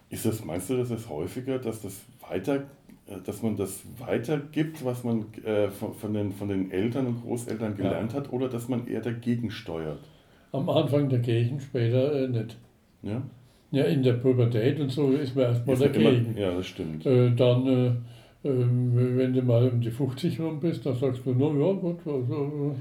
[0.09, 2.63] Ist das, meinst du, das ist häufiger, dass das weiter,
[3.07, 7.21] äh, dass man das weitergibt, was man äh, von, von, den, von den Eltern und
[7.23, 9.99] Großeltern gelernt hat, oder dass man eher dagegen steuert?
[10.51, 12.57] Am Anfang dagegen, später äh, nicht.
[13.01, 13.21] Ja,
[13.71, 16.37] Ja, in der Pubertät und so ist man erstmal ja immer- dagegen.
[16.37, 17.05] ja das stimmt.
[17.05, 17.91] Äh, dann äh,
[18.47, 21.97] ähm, wenn du mal um die 50 rum bist, dann sagst du, na ja, gut,
[22.05, 22.75] also,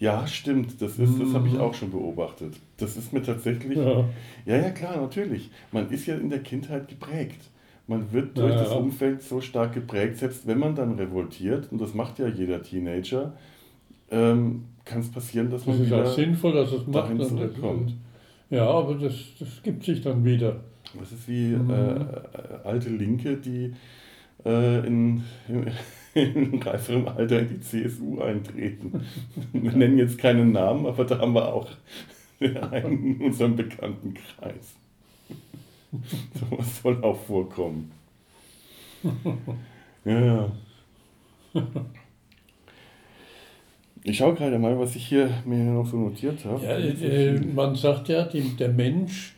[0.00, 2.54] Ja, stimmt, das ist, das habe ich auch schon beobachtet.
[2.78, 3.78] Das ist mir tatsächlich.
[3.78, 4.04] ja.
[4.44, 5.50] Ja, ja, klar, natürlich.
[5.70, 7.40] Man ist ja in der Kindheit geprägt.
[7.86, 8.76] Man wird durch Ja, das ja.
[8.76, 13.34] Umfeld so stark geprägt, selbst wenn man dann revoltiert, und das macht ja jeder Teenager,
[14.10, 16.06] ähm, kann es passieren, dass Das man ist auch wieder.
[16.12, 16.94] sinnvoll, dass es macht.
[16.96, 17.94] dahin und das- zurückkommt.
[18.50, 20.60] Ja, aber das, das gibt sich dann wieder.
[20.98, 21.70] Das ist wie Mhm.
[21.70, 23.74] äh, alte Linke, die
[24.44, 25.24] äh, in,
[26.14, 29.02] in reiferem Alter in die CSU eintreten.
[29.52, 31.68] Wir nennen jetzt keinen Namen, aber da haben wir auch
[32.72, 34.76] einen in unserem Bekanntenkreis.
[36.34, 37.90] Sowas soll auch vorkommen.
[40.04, 40.50] Ja.
[44.06, 46.62] Ich schaue gerade mal, was ich hier mir noch so notiert habe.
[46.62, 49.34] Ja, äh, man sagt ja, die, der Mensch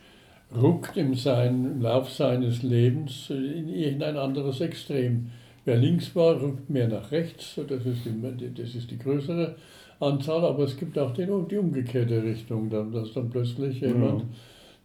[0.61, 5.31] ruckt im, sein, im Lauf seines Lebens äh, in irgendein anderes Extrem.
[5.65, 9.55] Wer links war, rückt mehr nach rechts, das ist die, das ist die größere
[10.01, 14.25] Anzahl, aber es gibt auch den, die umgekehrte Richtung, dann, dass dann plötzlich jemand,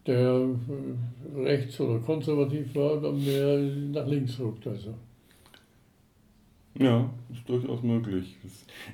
[0.05, 0.47] der
[1.37, 3.57] äh, rechts oder konservativ war, dann mehr
[3.91, 4.67] nach links ruckt.
[4.67, 4.93] Also.
[6.79, 8.37] Ja, ist durchaus möglich.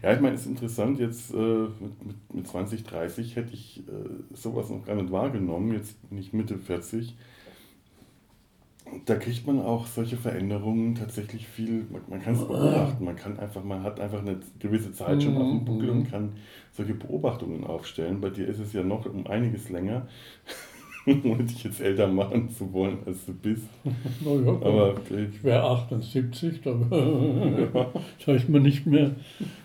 [0.02, 3.84] Ja, ich meine, es ist interessant, jetzt äh, mit, mit, mit 20, 30 hätte ich
[3.88, 7.16] äh, sowas noch gar nicht wahrgenommen, jetzt bin ich Mitte 40.
[9.06, 13.38] Da kriegt man auch solche Veränderungen tatsächlich viel, man, man kann es beobachten, man kann
[13.38, 16.34] einfach, man hat einfach eine gewisse Zeit schon auf dem Buckel und kann
[16.72, 18.22] solche Beobachtungen aufstellen.
[18.22, 20.08] Bei dir ist es ja noch um einiges länger,
[21.24, 23.68] ohne dich jetzt älter machen zu wollen, als du bist.
[23.84, 26.76] Na ja, Aber äh, ich wäre 78, da,
[28.26, 29.12] da ist mir nicht mehr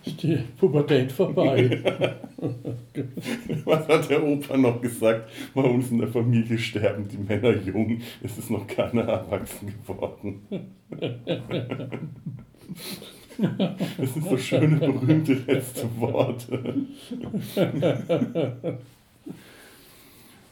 [0.04, 1.82] ist die Pubertät vorbei.
[3.64, 5.30] Was hat der Opa noch gesagt?
[5.54, 8.00] Bei uns in der Familie sterben die Männer jung.
[8.22, 10.42] Es ist noch keiner erwachsen geworden.
[13.98, 16.74] Das sind so schöne, berühmte letzte Worte.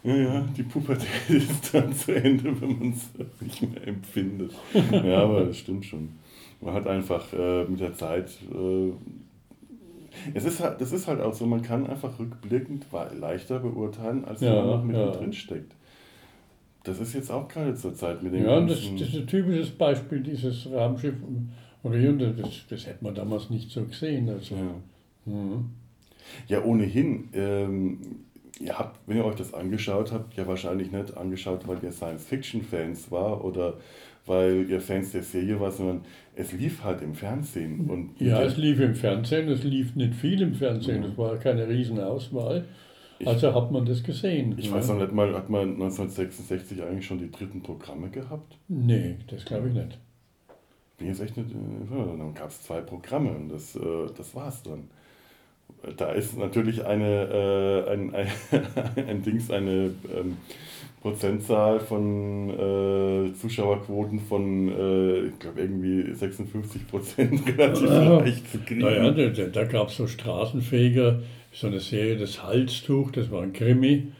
[0.02, 4.52] Ja, ja, die Pubertät ist dann zu Ende, wenn man es nicht mehr empfindet.
[4.90, 6.10] Ja, aber das stimmt schon.
[6.60, 8.92] Man hat einfach äh, mit der Zeit äh,
[10.34, 12.86] es ist halt, das ist halt auch so, man kann einfach rückblickend
[13.18, 15.38] leichter beurteilen, als wenn Ja, man noch mittendrin ja.
[15.38, 15.72] steckt.
[16.84, 19.70] Das ist jetzt auch gerade zur Zeit mit dem Ja, das, das ist ein typisches
[19.70, 21.14] Beispiel, dieses Raumschiff
[21.82, 24.28] Orion, das, das hätte man damals nicht so gesehen.
[24.28, 24.54] Also.
[24.54, 25.32] ja.
[25.32, 25.70] Mhm.
[26.48, 27.28] ja, ohnehin.
[27.32, 27.98] Ähm,
[28.60, 33.10] ihr habt, wenn ihr euch das angeschaut habt, ja wahrscheinlich nicht angeschaut, weil ihr Science-Fiction-Fans
[33.10, 33.74] war oder
[34.26, 36.02] weil ihr Fans der Serie war, sondern
[36.36, 37.88] es lief halt im Fernsehen.
[37.90, 41.66] Und Ja, es lief im Fernsehen, es lief nicht viel im Fernsehen, es war keine
[41.68, 42.64] Riesenauswahl.
[43.18, 44.54] Ich- Also hat man das gesehen.
[44.56, 44.72] ich ja.
[44.72, 48.56] weiß noch nicht mal, hat man 1966 eigentlich schon die dritten Programme gehabt?
[48.68, 49.98] Nee, das glaube ich nicht.
[50.98, 53.80] bin jetzt echt nicht, äh, dann gab es zwei Programme und das, äh,
[54.16, 54.84] das war's dann.
[55.96, 58.26] Da ist natürlich eine, äh, ein, ein,
[59.08, 60.36] ein Dings, eine ähm,
[61.00, 68.18] Prozentzahl von äh, Zuschauerquoten von, äh, ich glaube, irgendwie 56 Prozent relativ Ah.
[68.18, 68.80] leicht zu kriegen.
[68.82, 71.20] Naja, da, da, da gab es so Straßenfeger,
[71.52, 74.12] so eine Serie, das Halstuch, das war ein Krimi.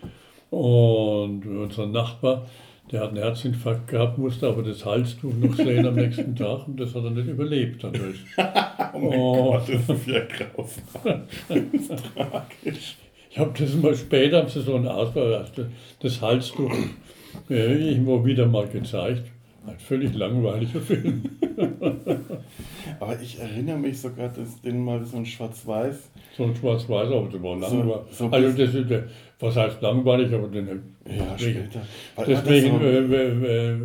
[0.49, 2.47] Und unser Nachbar,
[2.93, 6.79] der hat einen Herzinfarkt gehabt, musste aber das Halstuch noch sehen am nächsten Tag und
[6.81, 8.19] das hat er nicht überlebt dadurch.
[8.95, 9.53] oh mein Oh.
[9.53, 11.23] Gott, das ist ja grausam.
[11.49, 12.97] Das ist tragisch.
[13.31, 15.45] Ich habe das mal später, haben sie so einen Ausbau,
[16.01, 16.73] das Halstuch
[17.49, 19.31] irgendwo wieder mal gezeigt.
[19.67, 21.23] Ein völlig langweiliger Film.
[22.99, 27.29] Aber ich erinnere mich sogar, dass den mal so ein Schwarz-Weiß So ein Schwarz-Weiß, aber
[27.31, 28.03] das war So- langweilig.
[28.13, 28.87] so ein also das ist,
[29.39, 31.87] was heißt langweilig, aber den, Ja, deswegen, später.
[32.27, 33.77] Deswegen so, äh, äh, äh,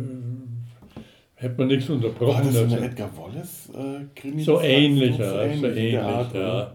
[1.36, 2.44] hätte man nichts war unterbrochen.
[2.44, 4.42] das so Also, eine Edgar Wallace äh, Krimi?
[4.42, 6.72] so ähnlich, so ja, so ähnlich, Art, ja.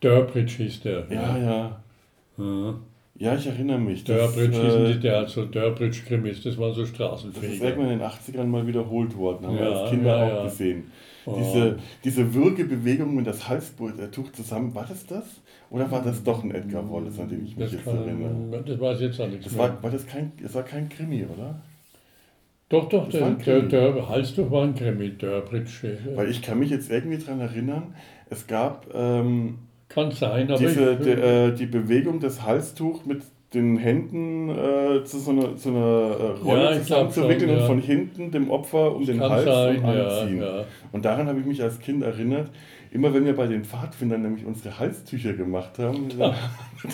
[0.00, 1.06] Durbridge hieß der.
[1.10, 1.82] Ja, ja.
[2.38, 2.74] ja.
[3.18, 4.02] Ja, ich erinnere mich.
[4.04, 7.64] Das, Durbridge äh, hießen die, der hat so Durbridge-Krimis, das waren so das ist Straßenfeger.
[7.64, 10.84] irgendwann in den 80ern mal wiederholt worden, haben wir Ja, als Kinder ja, auch gesehen.
[11.26, 11.34] Oh.
[11.38, 15.24] Diese, diese Würgebewegung mit das Halstuch zusammen, war das das?
[15.70, 18.34] Oder war das doch ein Edgar Wallace, an den ich mich Das, jetzt erinnere?
[18.50, 20.88] kann, das weiß ich jetzt auch nichts Das war, war das kein, das war kein
[20.88, 21.62] Krimi, oder?
[22.68, 25.88] doch, doch, der, war der, der Halstuch war ein Krimi, Durbridge.
[25.88, 27.94] äh, Weil ich kann mich jetzt irgendwie daran erinnern,
[28.30, 29.58] es gab ähm,
[29.88, 33.22] Kann sein, aber diese, ich, die, äh, die Bewegung des Halstuch mit
[33.52, 37.66] den Händen äh, zu so einer, zu einer äh, Rolle Ja, ich zusammenzuwickeln und ja.
[37.66, 40.42] von hinten dem Opfer um den kann Hals sein, anziehen.
[40.42, 40.64] ja.
[40.92, 42.50] Und daran habe ich mich als Kind erinnert,
[42.92, 46.34] immer wenn wir bei den Pfadfindern nämlich unsere Halstücher gemacht haben, dann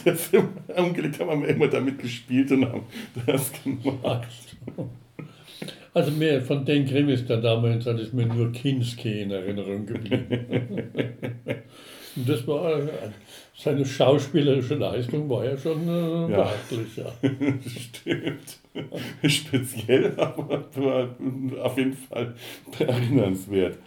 [0.04, 2.82] das immer umgelegt haben, haben wir immer damit gespielt und haben
[3.26, 4.56] das gemacht.
[5.92, 10.26] Also mehr von den Krimis der damals hat es mir nur Kinski in Erinnerung geblieben.
[12.16, 12.86] Und das war äh,
[13.56, 16.42] seine schauspielerische Leistung war ja schon äh, Ja.
[16.44, 17.06] beachtlich, ja.
[17.66, 18.58] Stimmt.
[19.26, 20.64] Speziell, aber
[21.62, 22.34] auf jeden Fall
[22.78, 23.78] erinnernswert.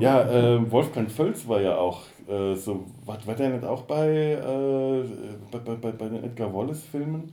[0.00, 0.22] Ja,
[0.56, 5.04] äh, Wolfgang Völz war ja auch äh, so, war, war der nicht auch bei, äh,
[5.50, 7.32] bei, bei, bei, den Edgar Wallace-Filmen?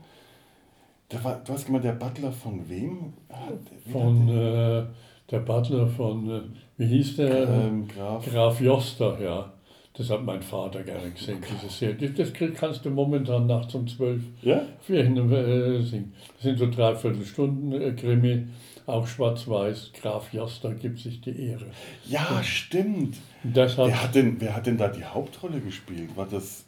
[1.23, 3.13] War, du hast gemeint, der Butler von wem?
[3.29, 4.83] Ah, der- Von äh,
[5.31, 6.41] der Butler von, äh,
[6.77, 7.47] wie hieß der?
[7.47, 8.25] ähm, Graf.
[8.29, 9.51] Graf Joster, ja.
[9.97, 12.09] Das hat mein Vater gerne gesehen, diese Serie.
[12.09, 14.61] Das kannst du momentan nachts um 12 Ja?
[14.89, 16.13] äh, singen.
[16.33, 18.47] Das sind so dreiviertel Stunden äh, Krimi,
[18.87, 19.91] auch schwarz-weiß.
[20.01, 21.67] Graf Joster gibt sich die Ehre.
[22.05, 23.15] Ja, stimmt.
[23.43, 26.09] Und deshalb, Wer hat, denn, wer hat denn da die Hauptrolle gespielt?
[26.15, 26.65] War das,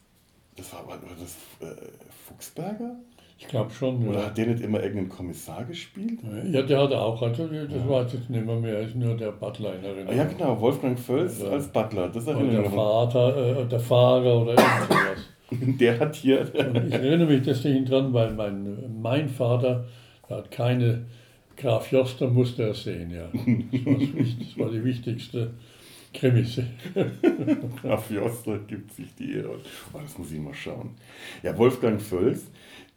[0.55, 1.36] das war, war das
[1.67, 1.75] äh,
[2.28, 2.95] Fuchsberger?
[3.39, 4.25] Ich glaube schon, Oder ja.
[4.25, 6.19] hat der nicht immer irgendeinen Kommissar gespielt?
[6.51, 9.31] Ja, der hatte auch, also das weiß ich jetzt nicht mehr, mehr, ist nur der
[9.31, 10.17] Butler in Ah, Erinnerung.
[10.17, 11.49] ja, genau, Wolfgang Völz Ja.
[11.51, 12.71] als Butler, das Und erinnere der.
[12.71, 15.25] Vater, äh, der Fahrer oder irgend sowas.
[15.79, 19.85] Der hat hier, Und ich erinnere mich deswegen dran, weil mein, mein Vater
[20.29, 21.05] der hat keine
[21.55, 23.29] Graf Joster musste er sehen, ja.
[23.31, 25.51] Das war, das war die wichtigste
[26.13, 26.59] Krimis.
[27.81, 29.51] Graf Jostler gibt sich die Ehre.
[29.93, 30.91] Oh, das muss ich mal schauen.
[31.43, 32.49] Ja, Wolfgang Völz,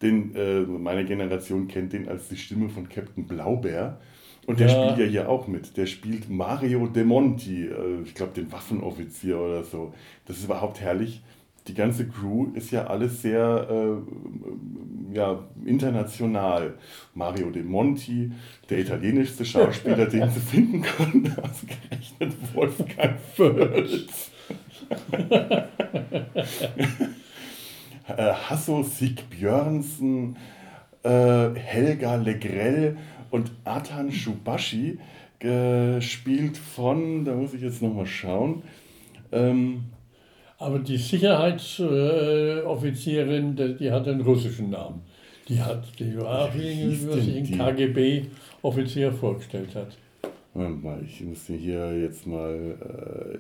[0.03, 3.99] den, äh, meine Generation kennt den als die Stimme von Captain Blaubeer.
[4.47, 4.69] Und der Ja.
[4.69, 5.77] spielt ja hier auch mit.
[5.77, 9.93] Der spielt Mario De Monti, äh, ich glaube den Waffenoffizier oder so.
[10.27, 11.23] Das ist überhaupt herrlich.
[11.69, 16.75] Die ganze Crew ist ja alles sehr äh, ja, international.
[17.15, 18.33] Mario De Monti,
[18.71, 24.31] der italienischste Schauspieler, den sie finden konnten, ausgerechnet Wolfgang Völz.
[28.17, 30.37] äh, Hasso Sigbjörnsen,
[31.03, 32.97] äh, Helga Legrell
[33.31, 34.99] und Atan Shubashi,
[35.39, 38.63] gespielt von, da muss ich jetzt nochmal schauen,
[39.33, 39.85] ähm,
[40.59, 45.01] Aber die Sicherheitsoffizierin, die, die hat einen russischen Namen.
[45.49, 47.59] Die hat, die war, ein?
[47.59, 49.97] KGB-Offizier vorgestellt hat.
[50.53, 52.55] Moment mal, ich muss hier jetzt mal.
[52.55, 53.39] Äh,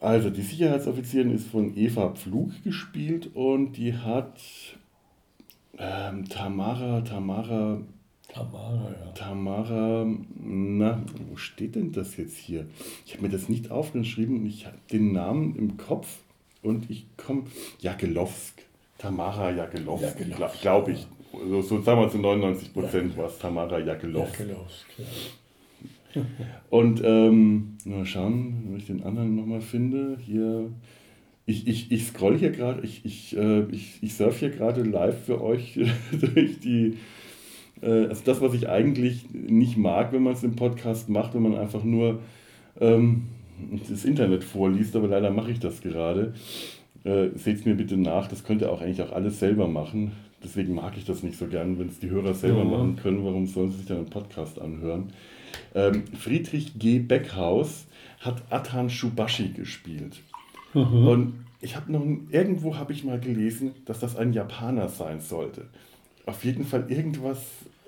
[0.00, 4.40] also, die Sicherheitsoffizierin ist von Eva Pflug gespielt und die hat
[5.76, 7.80] ähm, Tamara, Tamara,
[8.28, 9.12] Tamara, ja.
[9.12, 12.66] Tamara, na, wo steht denn das jetzt hier?
[13.06, 16.18] Ich habe mir das nicht aufgeschrieben und ich habe den Namen im Kopf
[16.62, 17.44] und ich komme,
[17.80, 18.62] Jagelowsk,
[18.98, 21.06] Tamara Jagelowsk, Jagelowsk, glaube glaub ich.
[21.32, 24.40] So, so sagen wir zu 99 Prozent war es Tamara Jagelowsk.
[24.40, 25.04] Jagelowsk, ja.
[26.70, 30.18] Und ähm, mal schauen, wenn ich den anderen nochmal finde.
[30.20, 30.70] Hier,
[31.46, 35.24] ich, ich, ich scroll hier gerade, ich, ich, äh, ich, ich surf hier gerade live
[35.24, 35.78] für euch
[36.34, 36.94] durch die.
[37.82, 41.42] Äh, also das, was ich eigentlich nicht mag, wenn man es im Podcast macht, wenn
[41.42, 42.20] man einfach nur
[42.80, 43.28] ähm,
[43.88, 46.34] das Internet vorliest, aber leider mache ich das gerade.
[47.04, 50.12] Äh, Seht es mir bitte nach, das könnt ihr auch eigentlich auch alles selber machen.
[50.42, 52.64] Deswegen mag ich das nicht so gern, wenn es die Hörer selber Ja.
[52.64, 53.24] machen können.
[53.24, 55.08] Warum sollen sie sich dann einen Podcast anhören?
[55.74, 56.98] Ähm, Friedrich G.
[56.98, 57.86] Beckhaus
[58.20, 60.20] hat Atan Shubashi gespielt.
[60.74, 65.66] Und ich habe noch irgendwo habe ich mal gelesen, dass das ein Japaner sein sollte.
[66.26, 67.38] Auf jeden Fall irgendwas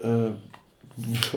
[0.03, 0.31] äh,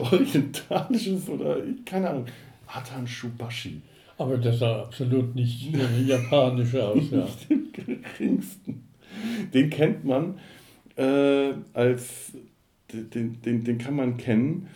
[0.00, 2.26] orientalisches oder keine Ahnung.
[2.66, 3.82] Atan Shubashi.
[4.16, 5.70] Aber das sah absolut nicht
[6.06, 7.24] japanisch aus, ja.
[7.24, 8.84] Nicht im geringsten.
[9.52, 10.38] Den kennt man
[10.96, 12.32] äh, als,
[12.92, 14.68] den, den, den kann man kennen,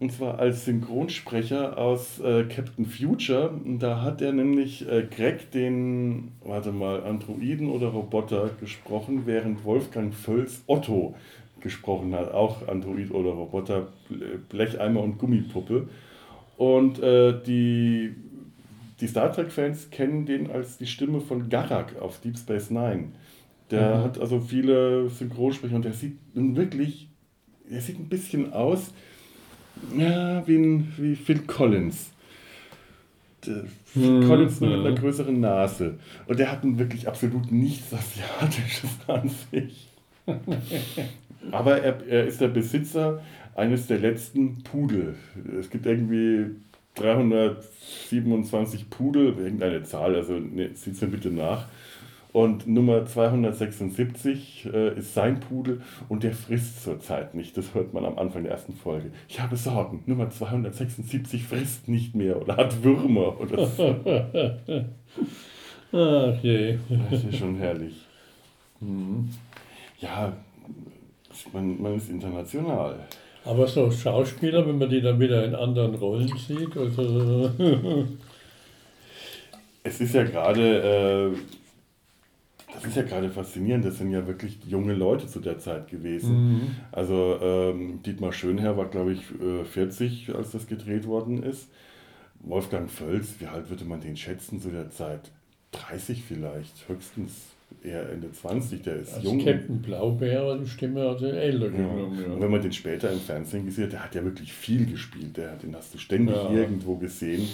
[0.00, 3.50] und zwar als Synchronsprecher aus äh, Captain Future.
[3.50, 9.64] Und da hat er nämlich äh, Greg, den, warte mal, Androiden oder Roboter gesprochen, während
[9.64, 11.14] Wolfgang Völz Otto
[11.60, 12.32] gesprochen hat.
[12.34, 15.88] Auch Android oder Roboter, Ble- Blecheimer und Gummipuppe.
[16.56, 18.14] Und äh, die
[19.00, 23.08] die Star Trek-Fans kennen den als die Stimme von Garak auf Deep Space Nine.
[23.70, 24.02] Der Mhm.
[24.04, 27.08] hat also viele Synchronsprecher und der sieht nun wirklich,
[27.68, 28.92] der sieht ein bisschen aus
[29.96, 32.10] ja, wie, ein, wie Phil Collins.
[33.46, 34.86] Der Phil Mhm, Collins nur mit mhm.
[34.86, 35.94] einer größeren Nase.
[36.26, 39.88] Und der hat nun wirklich absolut nichts Asiatisches an sich.
[41.50, 43.22] Aber er, er ist der Besitzer
[43.54, 45.14] eines der letzten Pudel.
[45.60, 46.56] Es gibt irgendwie
[46.96, 51.66] 327 Pudel, irgendeine Zahl, also ne, sieht mir bitte nach.
[52.34, 57.56] Und Nummer 276 äh, ist sein Pudel und der frisst zurzeit nicht.
[57.56, 59.12] Das hört man am Anfang der ersten Folge.
[59.28, 60.02] Ich habe Sorgen.
[60.06, 63.84] Nummer 276 frisst nicht mehr oder hat Würmer oder so.
[65.92, 66.76] Ach je.
[67.08, 68.04] Das ist schon herrlich.
[68.80, 69.30] Mhm.
[70.00, 70.32] Ja,
[71.52, 72.98] man, man ist international.
[73.44, 77.52] Aber so Schauspieler, wenn man die dann wieder in anderen Rollen sieht, also.
[79.84, 81.38] es ist ja gerade, äh,
[82.84, 86.52] das ist ja gerade faszinierend, das sind ja wirklich junge Leute zu der Zeit gewesen.
[86.52, 86.60] Mhm.
[86.92, 89.22] Also ähm, Dietmar Schönherr war, glaube ich,
[89.72, 91.68] 40, äh, als das gedreht worden ist.
[92.40, 95.30] Wolfgang Völz, wie alt würde man den schätzen zu der Zeit?
[95.72, 97.32] 30 vielleicht, höchstens
[97.82, 99.44] eher Ende 20, der ist also jung.
[99.44, 101.80] Captain Blaubeer die Stimme also älter ja.
[101.80, 102.32] ja.
[102.32, 105.36] Und wenn man den später im Fernsehen gesehen hat, der hat ja wirklich viel gespielt.
[105.36, 106.50] Der, den hast du ständig ja.
[106.50, 107.48] irgendwo gesehen.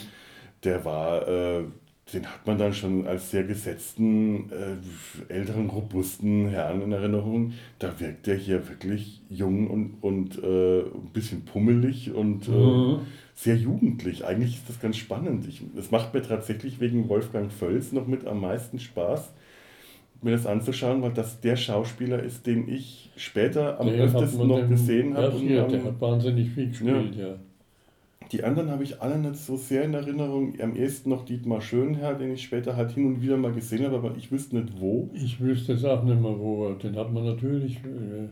[0.65, 1.65] Der war, äh,
[2.13, 7.53] den hat man dann schon als sehr gesetzten, äh, älteren, robusten Herrn in Erinnerung.
[7.79, 13.01] Da wirkt der hier wirklich jung und, und äh, ein bisschen pummelig und äh, mhm.
[13.35, 14.25] sehr jugendlich.
[14.25, 15.47] Eigentlich ist das ganz spannend.
[15.77, 19.33] Es macht mir tatsächlich wegen Wolfgang Völz noch mit am meisten Spaß
[20.23, 24.69] mir das anzuschauen, weil das der Schauspieler ist, den ich später am der öftesten noch
[24.69, 25.37] gesehen habe.
[25.39, 27.29] Ja, der hat wahnsinnig viel gespielt, ja.
[27.29, 27.35] ja.
[28.33, 30.55] Die anderen habe ich alle nicht so sehr in Erinnerung.
[30.61, 33.97] Am ehesten noch Dietmar Schönherr, den ich später halt hin und wieder mal gesehen habe,
[33.97, 35.11] aber ich wüsste nicht wo.
[35.15, 36.71] Ich wüsste es auch nicht mehr wo.
[36.75, 37.79] Den hat man natürlich.
[37.79, 38.29] Äh,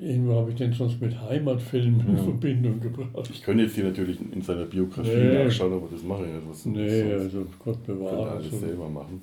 [0.00, 2.06] irgendwo habe ich den sonst mit Heimatfilmen ja.
[2.06, 3.30] in Verbindung gebracht.
[3.30, 5.44] Ich könnte jetzt hier natürlich in seiner Biografie nee.
[5.44, 6.48] nachschauen, aber das mache ich nicht.
[6.48, 8.16] Was nee, also Gott bewahre.
[8.16, 8.58] Könnte alles also.
[8.58, 9.20] selber machen.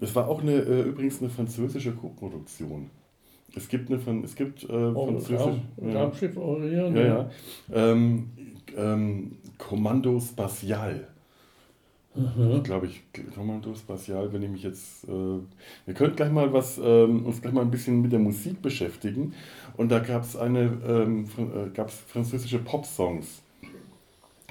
[0.00, 2.88] Das war auch eine, äh, übrigens eine französische Co-Produktion.
[3.54, 5.60] Es gibt eine von, es gibt äh, oh, französische.
[5.82, 6.94] Raumschiff Orion.
[6.94, 7.30] Ja, ja.
[7.72, 8.30] Ähm,
[8.76, 11.08] ähm, Kommando Spatial.
[12.14, 12.62] Mhm.
[12.62, 13.02] Glaube ich,
[13.34, 15.04] Kommando Spatial, wenn ich mich jetzt.
[15.04, 15.40] Äh,
[15.86, 19.34] wir könnten gleich mal was, ähm, uns gleich mal ein bisschen mit der Musik beschäftigen.
[19.76, 23.42] Und da gab es eine, ähm, äh, gab's französische Pop-Songs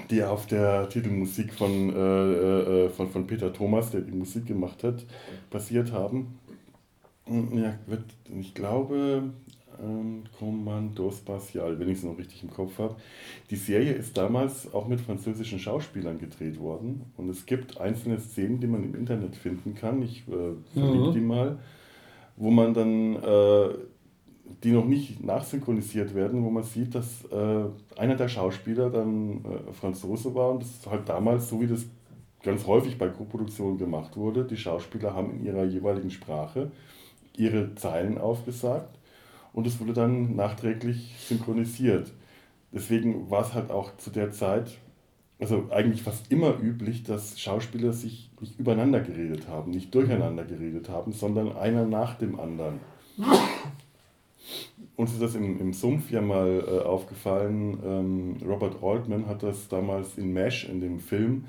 [0.10, 4.46] die auf der Titelmusik von, äh, äh, äh, von, von Peter Thomas, der die Musik
[4.46, 5.06] gemacht hat,
[5.50, 6.40] basiert haben.
[7.30, 8.04] Ja, wird,
[8.40, 9.32] ich glaube,
[9.82, 12.96] ähm, Commando Spatial, wenn ich es noch richtig im Kopf habe.
[13.50, 18.60] Die Serie ist damals auch mit französischen Schauspielern gedreht worden und es gibt einzelne Szenen,
[18.60, 20.02] die man im Internet finden kann.
[20.02, 21.14] Ich äh, verlinke mhm.
[21.14, 21.60] die mal,
[22.36, 23.70] wo man dann äh,
[24.64, 27.66] die noch nicht nachsynchronisiert werden, wo man sieht, dass äh,
[28.00, 31.86] einer der Schauspieler dann äh, Franzose war und das ist halt damals, so wie das
[32.44, 36.72] ganz häufig bei Co-Produktionen gemacht wurde, die Schauspieler haben in ihrer jeweiligen Sprache
[37.38, 38.98] ihre Zeilen aufgesagt
[39.54, 42.12] und es wurde dann nachträglich synchronisiert.
[42.72, 44.78] Deswegen war es halt auch zu der Zeit,
[45.40, 50.90] also eigentlich fast immer üblich, dass Schauspieler sich nicht übereinander geredet haben, nicht durcheinander geredet
[50.90, 52.80] haben, sondern einer nach dem anderen.
[54.96, 57.78] Uns ist das im, im Sumpf ja mal äh, aufgefallen.
[57.86, 61.46] Ähm, Robert Altman hat das damals in Mesh, in dem Film,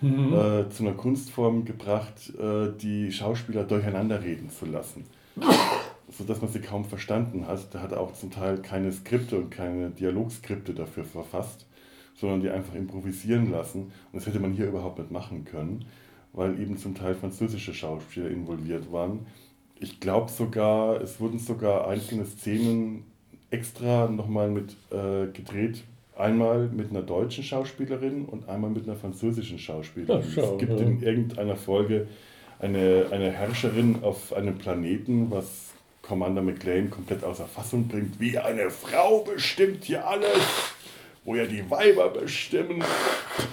[0.00, 0.32] mhm.
[0.34, 5.04] äh, zu einer Kunstform gebracht, äh, die Schauspieler durcheinander reden zu lassen.
[6.10, 7.74] Sodass man sie kaum verstanden hat.
[7.74, 11.66] Da hat er auch zum Teil keine Skripte und keine Dialogskripte dafür verfasst,
[12.14, 13.92] sondern die einfach improvisieren lassen.
[14.12, 15.84] Und das hätte man hier überhaupt nicht machen können,
[16.32, 19.26] weil eben zum Teil französische Schauspieler involviert waren
[19.80, 23.04] ich glaube sogar, es wurden sogar einzelne Szenen
[23.50, 25.82] extra nochmal mit äh, gedreht.
[26.16, 30.22] Einmal mit einer deutschen Schauspielerin und einmal mit einer französischen Schauspielerin.
[30.22, 30.86] Ach, schau, es gibt ja.
[30.86, 32.08] in irgendeiner Folge
[32.60, 35.70] eine, eine Herrscherin auf einem Planeten, was
[36.02, 38.20] Commander McLean komplett außer Fassung bringt.
[38.20, 40.40] Wie eine Frau bestimmt hier alles,
[41.24, 42.82] wo ja die Weiber bestimmen.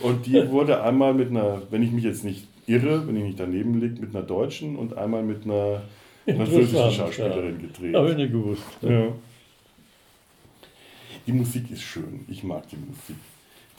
[0.01, 3.39] Und die wurde einmal mit einer, wenn ich mich jetzt nicht irre, wenn ich nicht
[3.39, 5.83] daneben liege, mit einer deutschen und einmal mit einer
[6.25, 7.67] französische Schauspielerin ja.
[7.67, 7.95] gedreht.
[7.95, 8.63] Habe ich nicht gewusst.
[8.81, 9.07] Ja.
[11.25, 12.25] Die Musik ist schön.
[12.29, 13.17] Ich mag die Musik.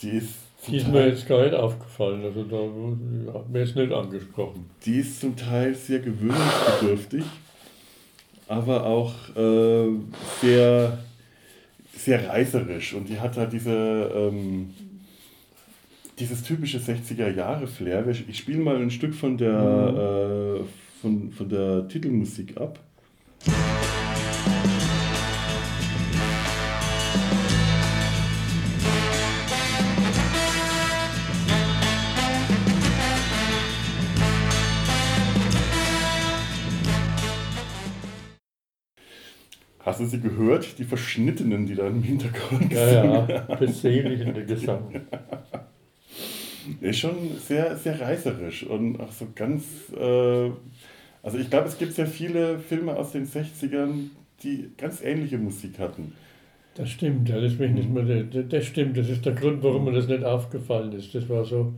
[0.03, 0.35] Die ist,
[0.71, 2.25] die ist mir jetzt gar nicht aufgefallen.
[2.25, 4.69] Also da hat mir jetzt nicht angesprochen.
[4.85, 7.25] Die ist zum Teil sehr gewöhnungsbedürftig,
[8.47, 9.89] aber auch äh,
[10.41, 10.99] sehr,
[11.95, 12.95] sehr reißerisch.
[12.95, 13.71] Und die hat halt diese.
[14.15, 14.71] Ähm,
[16.19, 18.05] dieses typische 60er-Jahre-Flair.
[18.29, 20.63] Ich spiele mal ein Stück von der, mhm.
[20.63, 20.65] äh,
[21.01, 22.81] von, von der Titelmusik ab.
[39.89, 40.79] Hast du sie gehört?
[40.79, 43.05] Die Verschnittenen, die da im Hintergrund ja, sind.
[43.05, 45.03] Ja, ja, befehligende Gesang.
[46.81, 47.17] Ist schon
[47.47, 49.65] sehr, sehr reißerisch und auch so ganz
[49.99, 50.51] äh,
[51.23, 54.11] also ich glaube, es gibt sehr viele Filme aus den 60ern,
[54.43, 56.13] die ganz ähnliche Musik hatten.
[56.75, 58.97] Das stimmt, ja, das, nicht mehr, das stimmt.
[58.97, 61.15] Das ist der Grund, warum mir das nicht aufgefallen ist.
[61.15, 61.75] Das war so,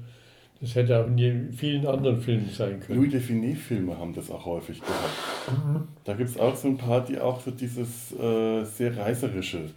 [0.60, 2.98] Das hätte auch in vielen anderen Filmen sein können.
[3.00, 5.48] Louis Define-Filme haben das auch häufig gehabt.
[5.48, 5.88] Mhm.
[6.04, 9.70] Da gibt es auch so ein paar, die auch so dieses äh, sehr reißerische,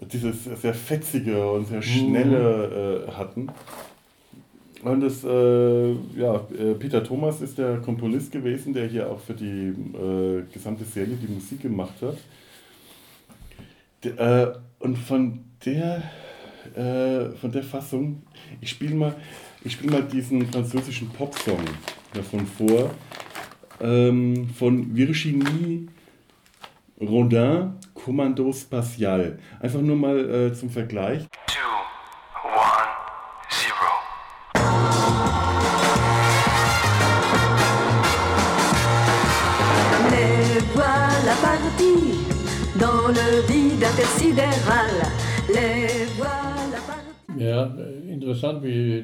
[0.00, 3.48] dieses sehr fetzige und sehr schnelle äh, hatten.
[4.82, 9.34] Und das, äh, ja, äh, Peter Thomas ist der Komponist gewesen, der hier auch für
[9.34, 12.16] die äh, gesamte Serie die Musik gemacht hat.
[14.02, 16.02] De, äh, und von der,
[17.40, 18.22] von der Fassung,
[18.60, 19.14] ich spiele mal,
[19.70, 21.64] spiel mal diesen französischen Popsong
[22.12, 22.90] davon vor,
[23.80, 25.88] ähm, von Virginie
[27.00, 29.38] Rodin, Kommando Spatial.
[29.60, 31.26] Einfach nur mal äh, zum Vergleich.
[42.82, 44.90] dans le vide intersidéral.
[45.48, 46.11] Les
[47.48, 47.74] ja,
[48.08, 48.98] interessant, wie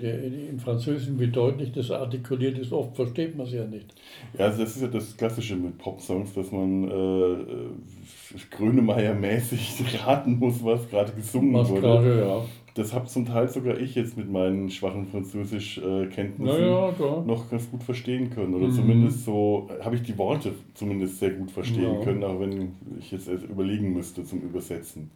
[0.51, 2.73] im Französischen, wie deutlich das artikuliert ist.
[2.73, 3.95] Oft versteht man es ja nicht.
[4.39, 10.65] Ja, also das ist ja das Klassische mit Popsongs, dass man äh, Grönemeyer-mäßig raten muss,
[10.65, 11.81] was gerade gesungen was wurde.
[11.81, 12.45] Grade, ja
[12.79, 16.95] das habe zum Teil sogar ich jetzt mit meinen schwachen Französisch-Kenntnissen ja,
[17.27, 18.55] noch ganz gut verstehen können.
[18.55, 18.73] Oder mhm.
[18.73, 22.05] zumindest so habe ich die Worte zumindest sehr gut verstehen ja.
[22.05, 25.11] können, auch wenn ich jetzt überlegen müsste zum Übersetzen.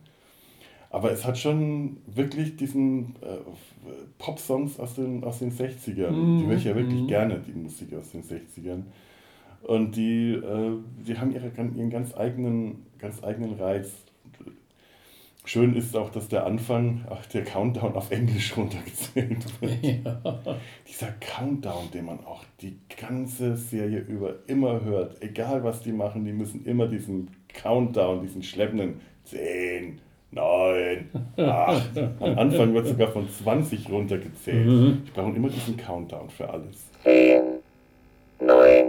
[0.93, 3.38] Aber es hat schon wirklich diesen äh,
[4.18, 6.11] Pop-Songs aus den, aus den 60ern.
[6.11, 6.38] Mhm.
[6.38, 7.07] Die höre ich ja wirklich mhm.
[7.07, 8.82] gerne, die Musik aus den 60ern.
[9.62, 10.76] Und die, äh,
[11.07, 13.90] die haben ihre, ihren ganz eigenen, ganz eigenen Reiz.
[15.47, 20.05] Schön ist auch, dass der Anfang, ach, der Countdown auf Englisch runtergezählt wird.
[20.05, 20.20] Ja.
[20.86, 26.26] Dieser Countdown, den man auch die ganze Serie über immer hört, egal was die machen,
[26.26, 29.99] die müssen immer diesen Countdown, diesen schleppenden 10,
[30.32, 31.98] 9, 8.
[32.20, 34.66] Am Anfang wird sogar von 20 runtergezählt.
[34.66, 35.02] Mhm.
[35.04, 36.90] Ich brauche immer diesen Countdown für alles.
[37.02, 37.42] 10,
[38.40, 38.84] 9,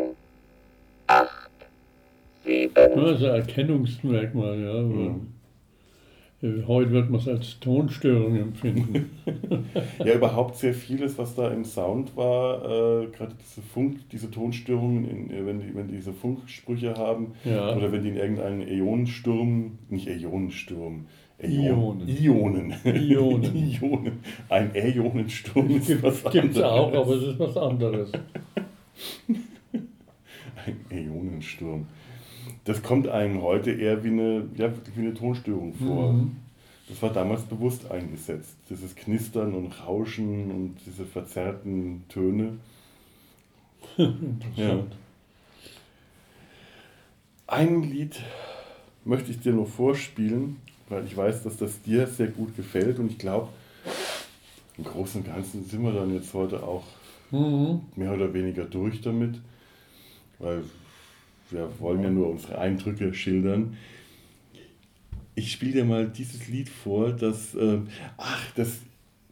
[1.07, 1.29] 8,
[2.45, 2.73] 7.
[2.73, 4.81] Das ist ein Erkennungsmerkmal, ja.
[4.81, 5.33] Mhm.
[6.67, 9.11] Heute wird man es als Tonstörung empfinden.
[9.99, 15.05] ja, überhaupt sehr vieles, was da im Sound war, äh, gerade diese Funk, diese Tonstörungen,
[15.09, 17.73] in, äh, wenn, die, wenn die diese Funksprüche haben, ja.
[17.73, 21.05] oder wenn die in irgendeinen Ionensturm, nicht Ionensturm,
[21.43, 22.07] Ionen.
[22.07, 22.73] Ionen.
[22.83, 23.55] Ionen.
[23.81, 24.19] Ionen.
[24.49, 26.41] Ein Äonensturm ist gibt, was anderes.
[26.41, 28.11] Gibt es auch, aber es ist was anderes.
[30.65, 31.85] Ein Äonensturm
[32.65, 36.13] das kommt einem heute eher wie eine, ja, wie eine Tonstörung vor.
[36.13, 36.37] Mhm.
[36.87, 38.55] Das war damals bewusst eingesetzt.
[38.69, 42.57] Dieses Knistern und Rauschen und diese verzerrten Töne.
[44.55, 44.83] ja.
[47.47, 48.21] Ein Lied
[49.05, 50.57] möchte ich dir noch vorspielen,
[50.89, 53.49] weil ich weiß, dass das dir sehr gut gefällt und ich glaube,
[54.77, 56.83] im Großen und Ganzen sind wir dann jetzt heute auch
[57.31, 57.81] mhm.
[57.95, 59.39] mehr oder weniger durch damit,
[60.39, 60.63] weil
[61.49, 63.77] wir wollen ja nur unsere Eindrücke schildern.
[65.35, 67.79] Ich spiele dir mal dieses Lied vor, das, äh,
[68.17, 68.79] ach, das,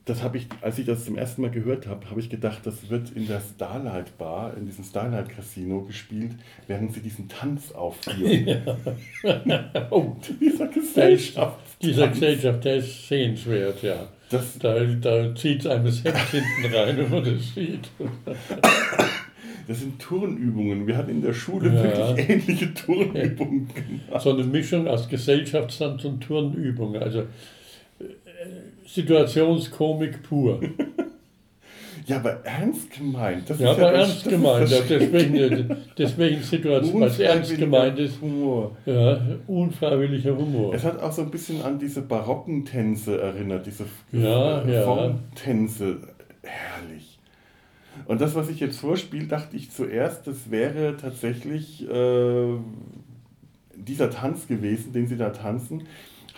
[0.06, 2.90] das habe ich, als ich das zum ersten Mal gehört habe, habe ich gedacht, das
[2.90, 6.32] wird in der Starlight Bar, in diesem Starlight Casino gespielt,
[6.68, 8.48] während sie diesen Tanz aufführen.
[9.24, 9.88] Ja.
[9.92, 11.60] oh, dieser Gesellschaft.
[11.82, 14.08] Dieser Gesellschaft, der ist sehenswert, ja.
[14.32, 17.90] Das, da da zieht es einem das Hemd hinten rein, wenn man das sieht.
[19.68, 20.88] Das sind Turnübungen.
[20.88, 21.84] Wir hatten in der Schule ja.
[21.84, 24.22] wirklich ähnliche Turnübungen gemacht.
[24.22, 26.96] So eine Mischung aus Gesellschaftstanz und Turnübung.
[26.96, 27.24] Also
[28.86, 30.60] Situationskomik pur.
[32.08, 33.50] Ja, aber ernst gemeint.
[33.50, 34.72] Das ja, ist aber ja ernst das, gemeint.
[34.72, 38.20] Das deswegen, deswegen Situation, es ernst gemeint ist.
[38.22, 38.76] Humor.
[38.86, 40.74] Ja, unfreiwilliger Humor.
[40.74, 46.00] Es hat auch so ein bisschen an diese barocken Tänze erinnert, diese ja, Formtänze.
[46.44, 46.50] Ja.
[46.50, 47.20] Herrlich.
[48.06, 52.56] Und das, was ich jetzt vorspiele, dachte ich zuerst, das wäre tatsächlich äh,
[53.76, 55.84] dieser Tanz gewesen, den sie da tanzen.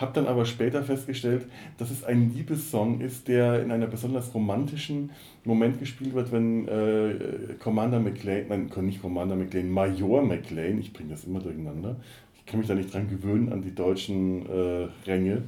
[0.04, 1.46] Habe dann aber später festgestellt,
[1.78, 5.12] dass es ein Liebessong ist, der in einem besonders romantischen
[5.46, 11.12] Moment gespielt wird, wenn äh, Commander McLean, nein, nicht Commander McLean, Major McLean, ich bringe
[11.12, 11.96] das immer durcheinander,
[12.36, 15.44] ich kann mich da nicht dran gewöhnen an die deutschen äh, Ränge,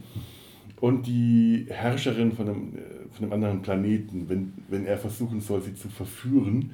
[0.80, 5.64] und die Herrscherin von einem, äh, von einem anderen Planeten, wenn, wenn er versuchen soll,
[5.64, 6.72] sie zu verführen,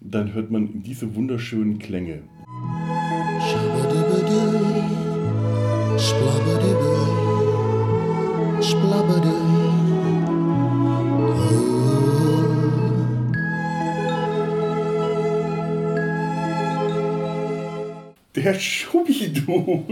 [0.00, 2.22] dann hört man diese wunderschönen Klänge.
[18.34, 19.84] Der Schubidu.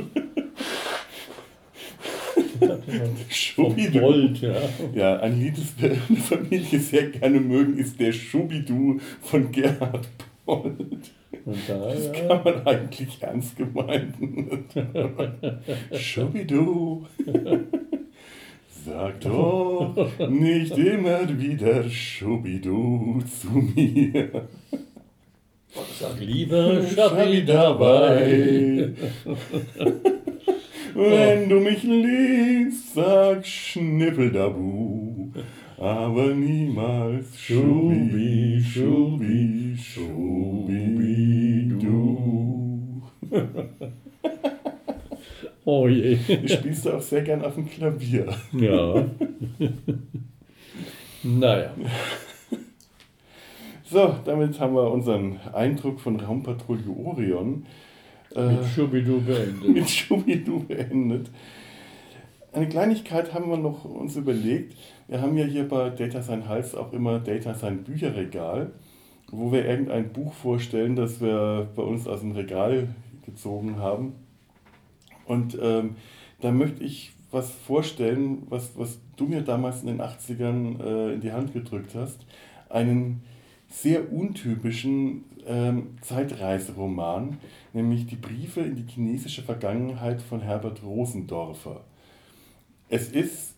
[3.28, 4.00] Schubidu.
[4.00, 4.54] Bolt, ja.
[4.92, 9.52] Ja, ein Lied, das wir in der Familie sehr gerne mögen, ist der Schubidu von
[9.52, 10.08] Gerhard
[10.44, 11.12] Bolt.
[11.44, 12.12] Und da, Das ja.
[12.12, 14.64] kann man eigentlich ernst gemeinen.
[15.92, 17.06] Schubidu.
[18.86, 19.96] Sag doch
[20.30, 24.46] nicht immer wieder Schubidu zu mir.
[25.98, 28.90] Sag lieber Schabi dabei.
[30.94, 35.32] Wenn du mich liebst, sag Schnippeldabu.
[35.78, 43.02] Aber niemals Schubi, Schubi, Schubi, du.
[45.66, 46.16] Oh je.
[46.28, 48.28] Ich spielst du auch sehr gern auf dem Klavier.
[48.52, 49.04] Ja.
[51.24, 51.74] naja.
[53.82, 57.66] So, damit haben wir unseren Eindruck von Raumpatrouille Orion
[58.36, 59.68] äh, Mit Schubidu beendet.
[59.68, 61.30] mit Schubidu beendet.
[62.52, 64.76] Eine Kleinigkeit haben wir noch uns überlegt.
[65.08, 68.70] Wir haben ja hier bei Data Sein Hals auch immer Data Sein Bücherregal,
[69.32, 72.88] wo wir irgendein Buch vorstellen, das wir bei uns aus dem Regal
[73.24, 74.12] gezogen haben.
[75.26, 75.96] Und ähm,
[76.40, 81.20] da möchte ich was vorstellen, was, was du mir damals in den 80ern äh, in
[81.20, 82.18] die Hand gedrückt hast.
[82.68, 83.22] Einen
[83.68, 87.38] sehr untypischen ähm, Zeitreiseroman,
[87.72, 91.82] nämlich die Briefe in die chinesische Vergangenheit von Herbert Rosendorfer.
[92.88, 93.54] Es ist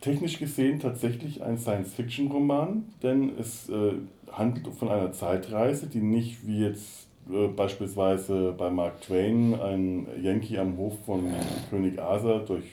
[0.00, 3.92] technisch gesehen tatsächlich ein Science-Fiction-Roman, denn es äh,
[4.32, 10.58] handelt von einer Zeitreise, die nicht wie jetzt äh, beispielsweise bei Mark Twain ein Yankee
[10.58, 11.24] am Hof von
[11.70, 12.64] König Asa durch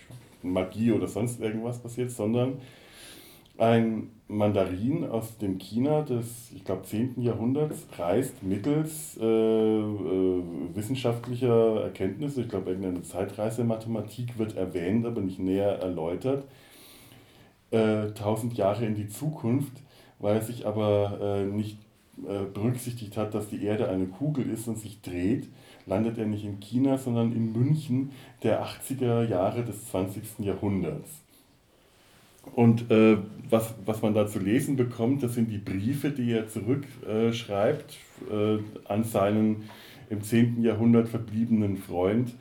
[0.44, 2.60] Magie oder sonst irgendwas passiert, sondern
[3.58, 7.22] ein Mandarin aus dem China des, ich glaube, 10.
[7.22, 10.44] Jahrhunderts reist mittels äh, äh,
[10.74, 16.44] wissenschaftlicher Erkenntnisse, ich glaube, irgendeine Zeitreisemathematik wird erwähnt, aber nicht näher erläutert,
[17.72, 19.82] äh, 1000 Jahre in die Zukunft,
[20.20, 21.78] weil sich aber äh, nicht
[22.54, 25.48] berücksichtigt hat, dass die Erde eine Kugel ist und sich dreht,
[25.86, 28.12] landet er nicht in China, sondern in München
[28.44, 30.40] der 80er Jahre des 20.
[30.40, 31.22] Jahrhunderts.
[32.56, 33.18] Und äh,
[33.50, 37.98] was, was man da zu lesen bekommt, das sind die Briefe, die er zurückschreibt
[38.32, 39.70] äh, äh, an seinen
[40.10, 40.64] im 10.
[40.64, 42.34] Jahrhundert verbliebenen Freund,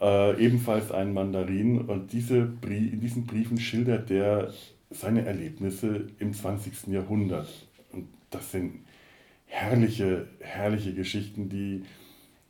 [0.00, 1.78] äh, ebenfalls einen Mandarin.
[1.80, 4.52] Und diese in diesen Briefen schildert er
[4.90, 6.88] seine Erlebnisse im 20.
[6.88, 7.48] Jahrhundert.
[7.92, 8.80] Und das sind
[9.48, 11.82] herrliche, herrliche Geschichten, die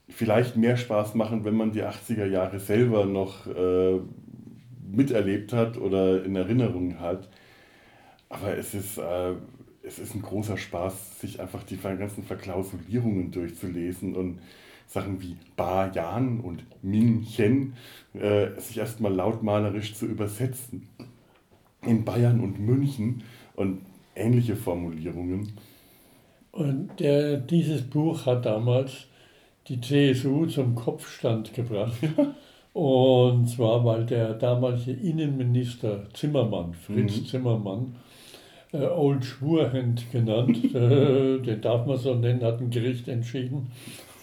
[0.08, 3.98] vielleicht mehr Spaß machen, wenn man die 80er Jahre selber noch äh,
[4.90, 7.28] miterlebt hat oder in Erinnerung hat.
[8.28, 9.34] Aber es ist, äh,
[9.82, 14.40] es ist ein großer Spaß, sich einfach die ganzen Verklausulierungen durchzulesen und
[14.86, 17.74] Sachen wie Ba Yan und Min Chen
[18.14, 20.88] äh, sich erstmal lautmalerisch zu übersetzen.
[21.82, 23.22] In Bayern und München
[23.54, 23.82] und
[24.16, 25.52] ähnliche Formulierungen.
[26.58, 29.06] Und der, dieses Buch hat damals
[29.68, 31.92] die CSU zum Kopfstand gebracht.
[32.72, 37.26] Und zwar, weil der damalige Innenminister Zimmermann, Fritz Mhm.
[37.26, 37.94] Zimmermann,
[38.72, 43.70] äh, Old Schwurhand genannt, äh, den darf man so nennen, hat ein Gericht entschieden.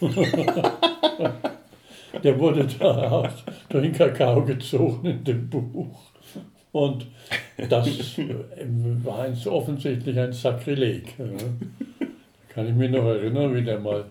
[2.22, 3.30] der wurde da auch
[3.70, 5.96] durch den Kakao gezogen in dem Buch.
[6.72, 7.06] Und
[7.70, 8.34] das äh,
[9.02, 11.14] war ein, offensichtlich ein Sakrileg.
[12.56, 14.06] Kann ich mich noch erinnern, wie der mal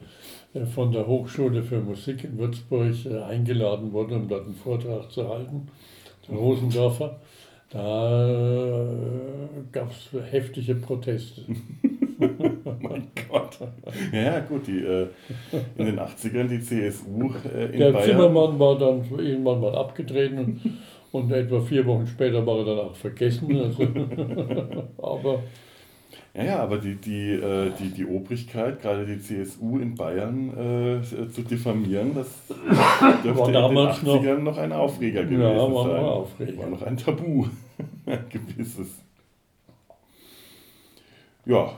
[0.53, 5.11] äh, von der Hochschule für Musik in Würzburg äh, eingeladen wurde, um dort einen Vortrag
[5.11, 5.67] zu halten,
[6.29, 7.19] der Rosendorfer.
[7.71, 8.85] Da äh,
[9.71, 11.41] gab es heftige Proteste.
[12.19, 13.57] mein Gott.
[14.13, 15.07] Ja, gut, die, äh,
[15.79, 18.09] in den 80ern die CSU äh, in Der Bayern.
[18.11, 20.61] Zimmermann war dann irgendwann mal abgetreten und,
[21.11, 23.59] und etwa vier Wochen später war er dann auch vergessen.
[23.59, 23.81] Also,
[25.01, 25.41] aber
[26.33, 31.29] Ja, ja, aber die, die, äh, die, die Obrigkeit, gerade die CSU in Bayern äh,
[31.31, 32.27] zu diffamieren, das
[33.23, 35.95] dürfte War damals in den 80ern noch, ein Aufreger gewesen Ja, war noch sein.
[35.95, 36.57] ein Aufreger.
[36.57, 37.45] War noch ein Tabu,
[38.05, 38.87] ein gewisses.
[41.45, 41.71] Ja,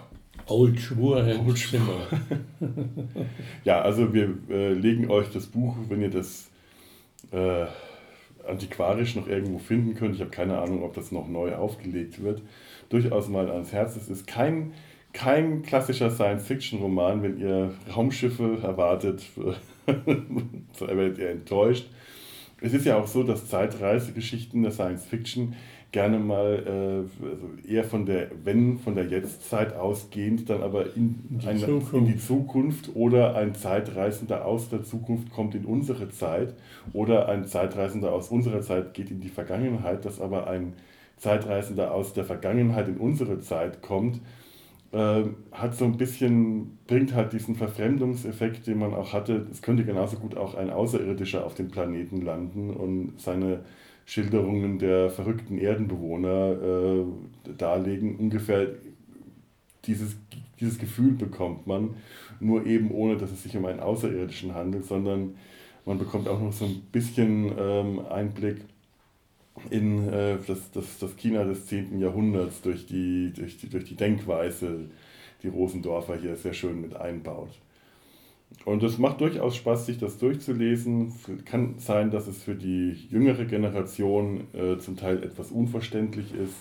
[0.48, 2.08] Old Schwurhand Old Zimmer.
[3.64, 6.50] Ja, also wir äh, legen euch das Buch, wenn ihr das
[7.32, 7.66] äh,
[8.48, 12.42] antiquarisch noch irgendwo finden könnt, ich habe keine Ahnung, ob das noch neu aufgelegt wird,
[12.90, 13.96] durchaus mal ans Herz.
[13.96, 14.74] Es ist kein,
[15.14, 19.24] kein klassischer Science-Fiction-Roman, wenn ihr Raumschiffe erwartet,
[20.80, 21.88] werdet ihr enttäuscht.
[22.60, 25.56] Es ist ja auch so, dass Zeitreisegeschichten der Science-Fiction
[25.98, 31.16] gerne mal äh, also eher von der, wenn von der Jetztzeit ausgehend, dann aber in,
[31.28, 31.94] die eine, Zukunft.
[31.94, 36.54] in die Zukunft oder ein Zeitreisender aus der Zukunft kommt in unsere Zeit
[36.94, 40.74] oder ein Zeitreisender aus unserer Zeit geht in die Vergangenheit, dass aber ein
[41.18, 44.22] Zeitreisender aus der Vergangenheit in unsere Zeit kommt,
[44.92, 49.48] äh, hat so ein bisschen, bringt halt diesen Verfremdungseffekt, den man auch hatte.
[49.52, 53.62] Es könnte genauso gut auch ein Außerirdischer auf dem Planeten landen und seine
[54.08, 58.16] Schilderungen der verrückten Erdenbewohner äh, darlegen.
[58.16, 58.70] Ungefähr
[59.84, 60.16] dieses,
[60.62, 61.96] dieses Gefühl bekommt man,
[62.40, 65.36] nur eben ohne, dass es sich um einen Außerirdischen handelt, sondern
[65.86, 68.62] man bekommt auch noch so ein bisschen ähm, Einblick
[69.72, 72.00] in äh, das, das, das China des 10.
[72.00, 74.90] Jahrhunderts durch die, durch, die, durch die Denkweise,
[75.44, 77.50] die Rosendorfer hier sehr schön mit einbaut.
[78.66, 81.14] Und es macht durchaus Spaß, sich das durchzulesen.
[81.46, 86.56] Kann sein, dass es für die jüngere Generation äh, zum Teil etwas unverständlich ist.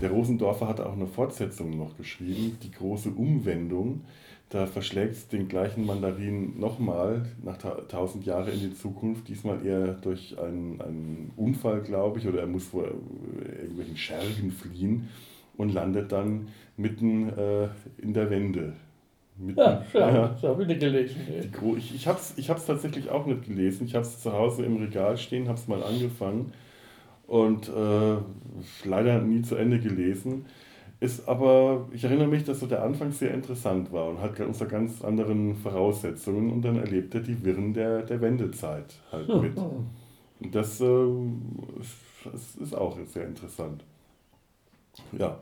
[0.00, 4.02] Der Rosendorfer hat auch eine Fortsetzung noch geschrieben, die große Umwendung.
[4.48, 9.64] Da verschlägt es den gleichen Mandarin nochmal nach ta tausend Jahre in die Zukunft, diesmal
[9.66, 15.08] eher durch einen, einen Unfall, glaube ich, oder er muss vor äh, irgendwelchen Schergen fliehen
[15.56, 17.68] und landet dann mitten äh,
[17.98, 18.74] in der Wende.
[19.38, 20.28] Mitten, Ja, schau, ja.
[20.28, 21.16] das habe ich nicht gelesen.
[21.52, 23.86] Gro- Ich, ich habe es ich hab's tatsächlich auch nicht gelesen.
[23.86, 26.52] Ich habe es zu Hause im Regal stehen, habe es mal angefangen
[27.26, 28.16] und äh,
[28.84, 30.46] leider nie zu Ende gelesen.
[31.00, 34.66] Ist aber, ich erinnere mich, dass so der Anfang sehr interessant war und hat unter
[34.66, 39.58] ganz anderen Voraussetzungen und dann erlebt er die Wirren der, der Wendezeit halt mit.
[40.40, 40.86] Und das äh,
[41.80, 43.84] ist- ist auch sehr interessant.
[45.12, 45.38] Ja,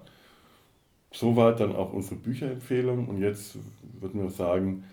[1.14, 3.56] soweit dann auch unsere Bücherempfehlung und jetzt
[4.00, 4.84] würden wir sagen,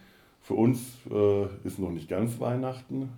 [0.42, 3.10] für uns äh, ist noch nicht ganz Weihnachten,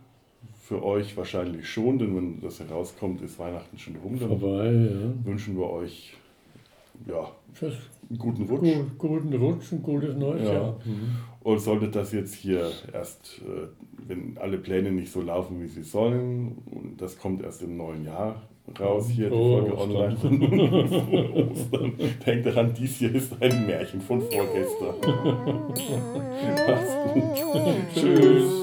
[0.61, 4.17] für euch wahrscheinlich schon, denn wenn das herauskommt, ist Weihnachten schon rum.
[4.19, 5.25] Dann Vorbei, ja.
[5.25, 6.15] wünschen wir euch
[7.07, 7.75] ja, Tschüss.
[8.09, 8.61] einen guten Rutsch.
[8.61, 10.53] Gut, guten Rutsch und gutes neues Ja.
[10.53, 10.79] Jahr.
[11.43, 13.67] Und sollte das jetzt hier erst, äh,
[14.07, 18.05] wenn alle Pläne nicht so laufen, wie sie sollen, und das kommt erst im neuen
[18.05, 18.41] Jahr
[18.79, 20.15] raus, hier die Frohe Folge online.
[21.51, 21.93] Ostern.
[22.25, 24.95] Denkt daran, dies hier ist ein Märchen von vorgestern.
[26.67, 27.23] Macht's gut.
[27.93, 28.62] Tschüss.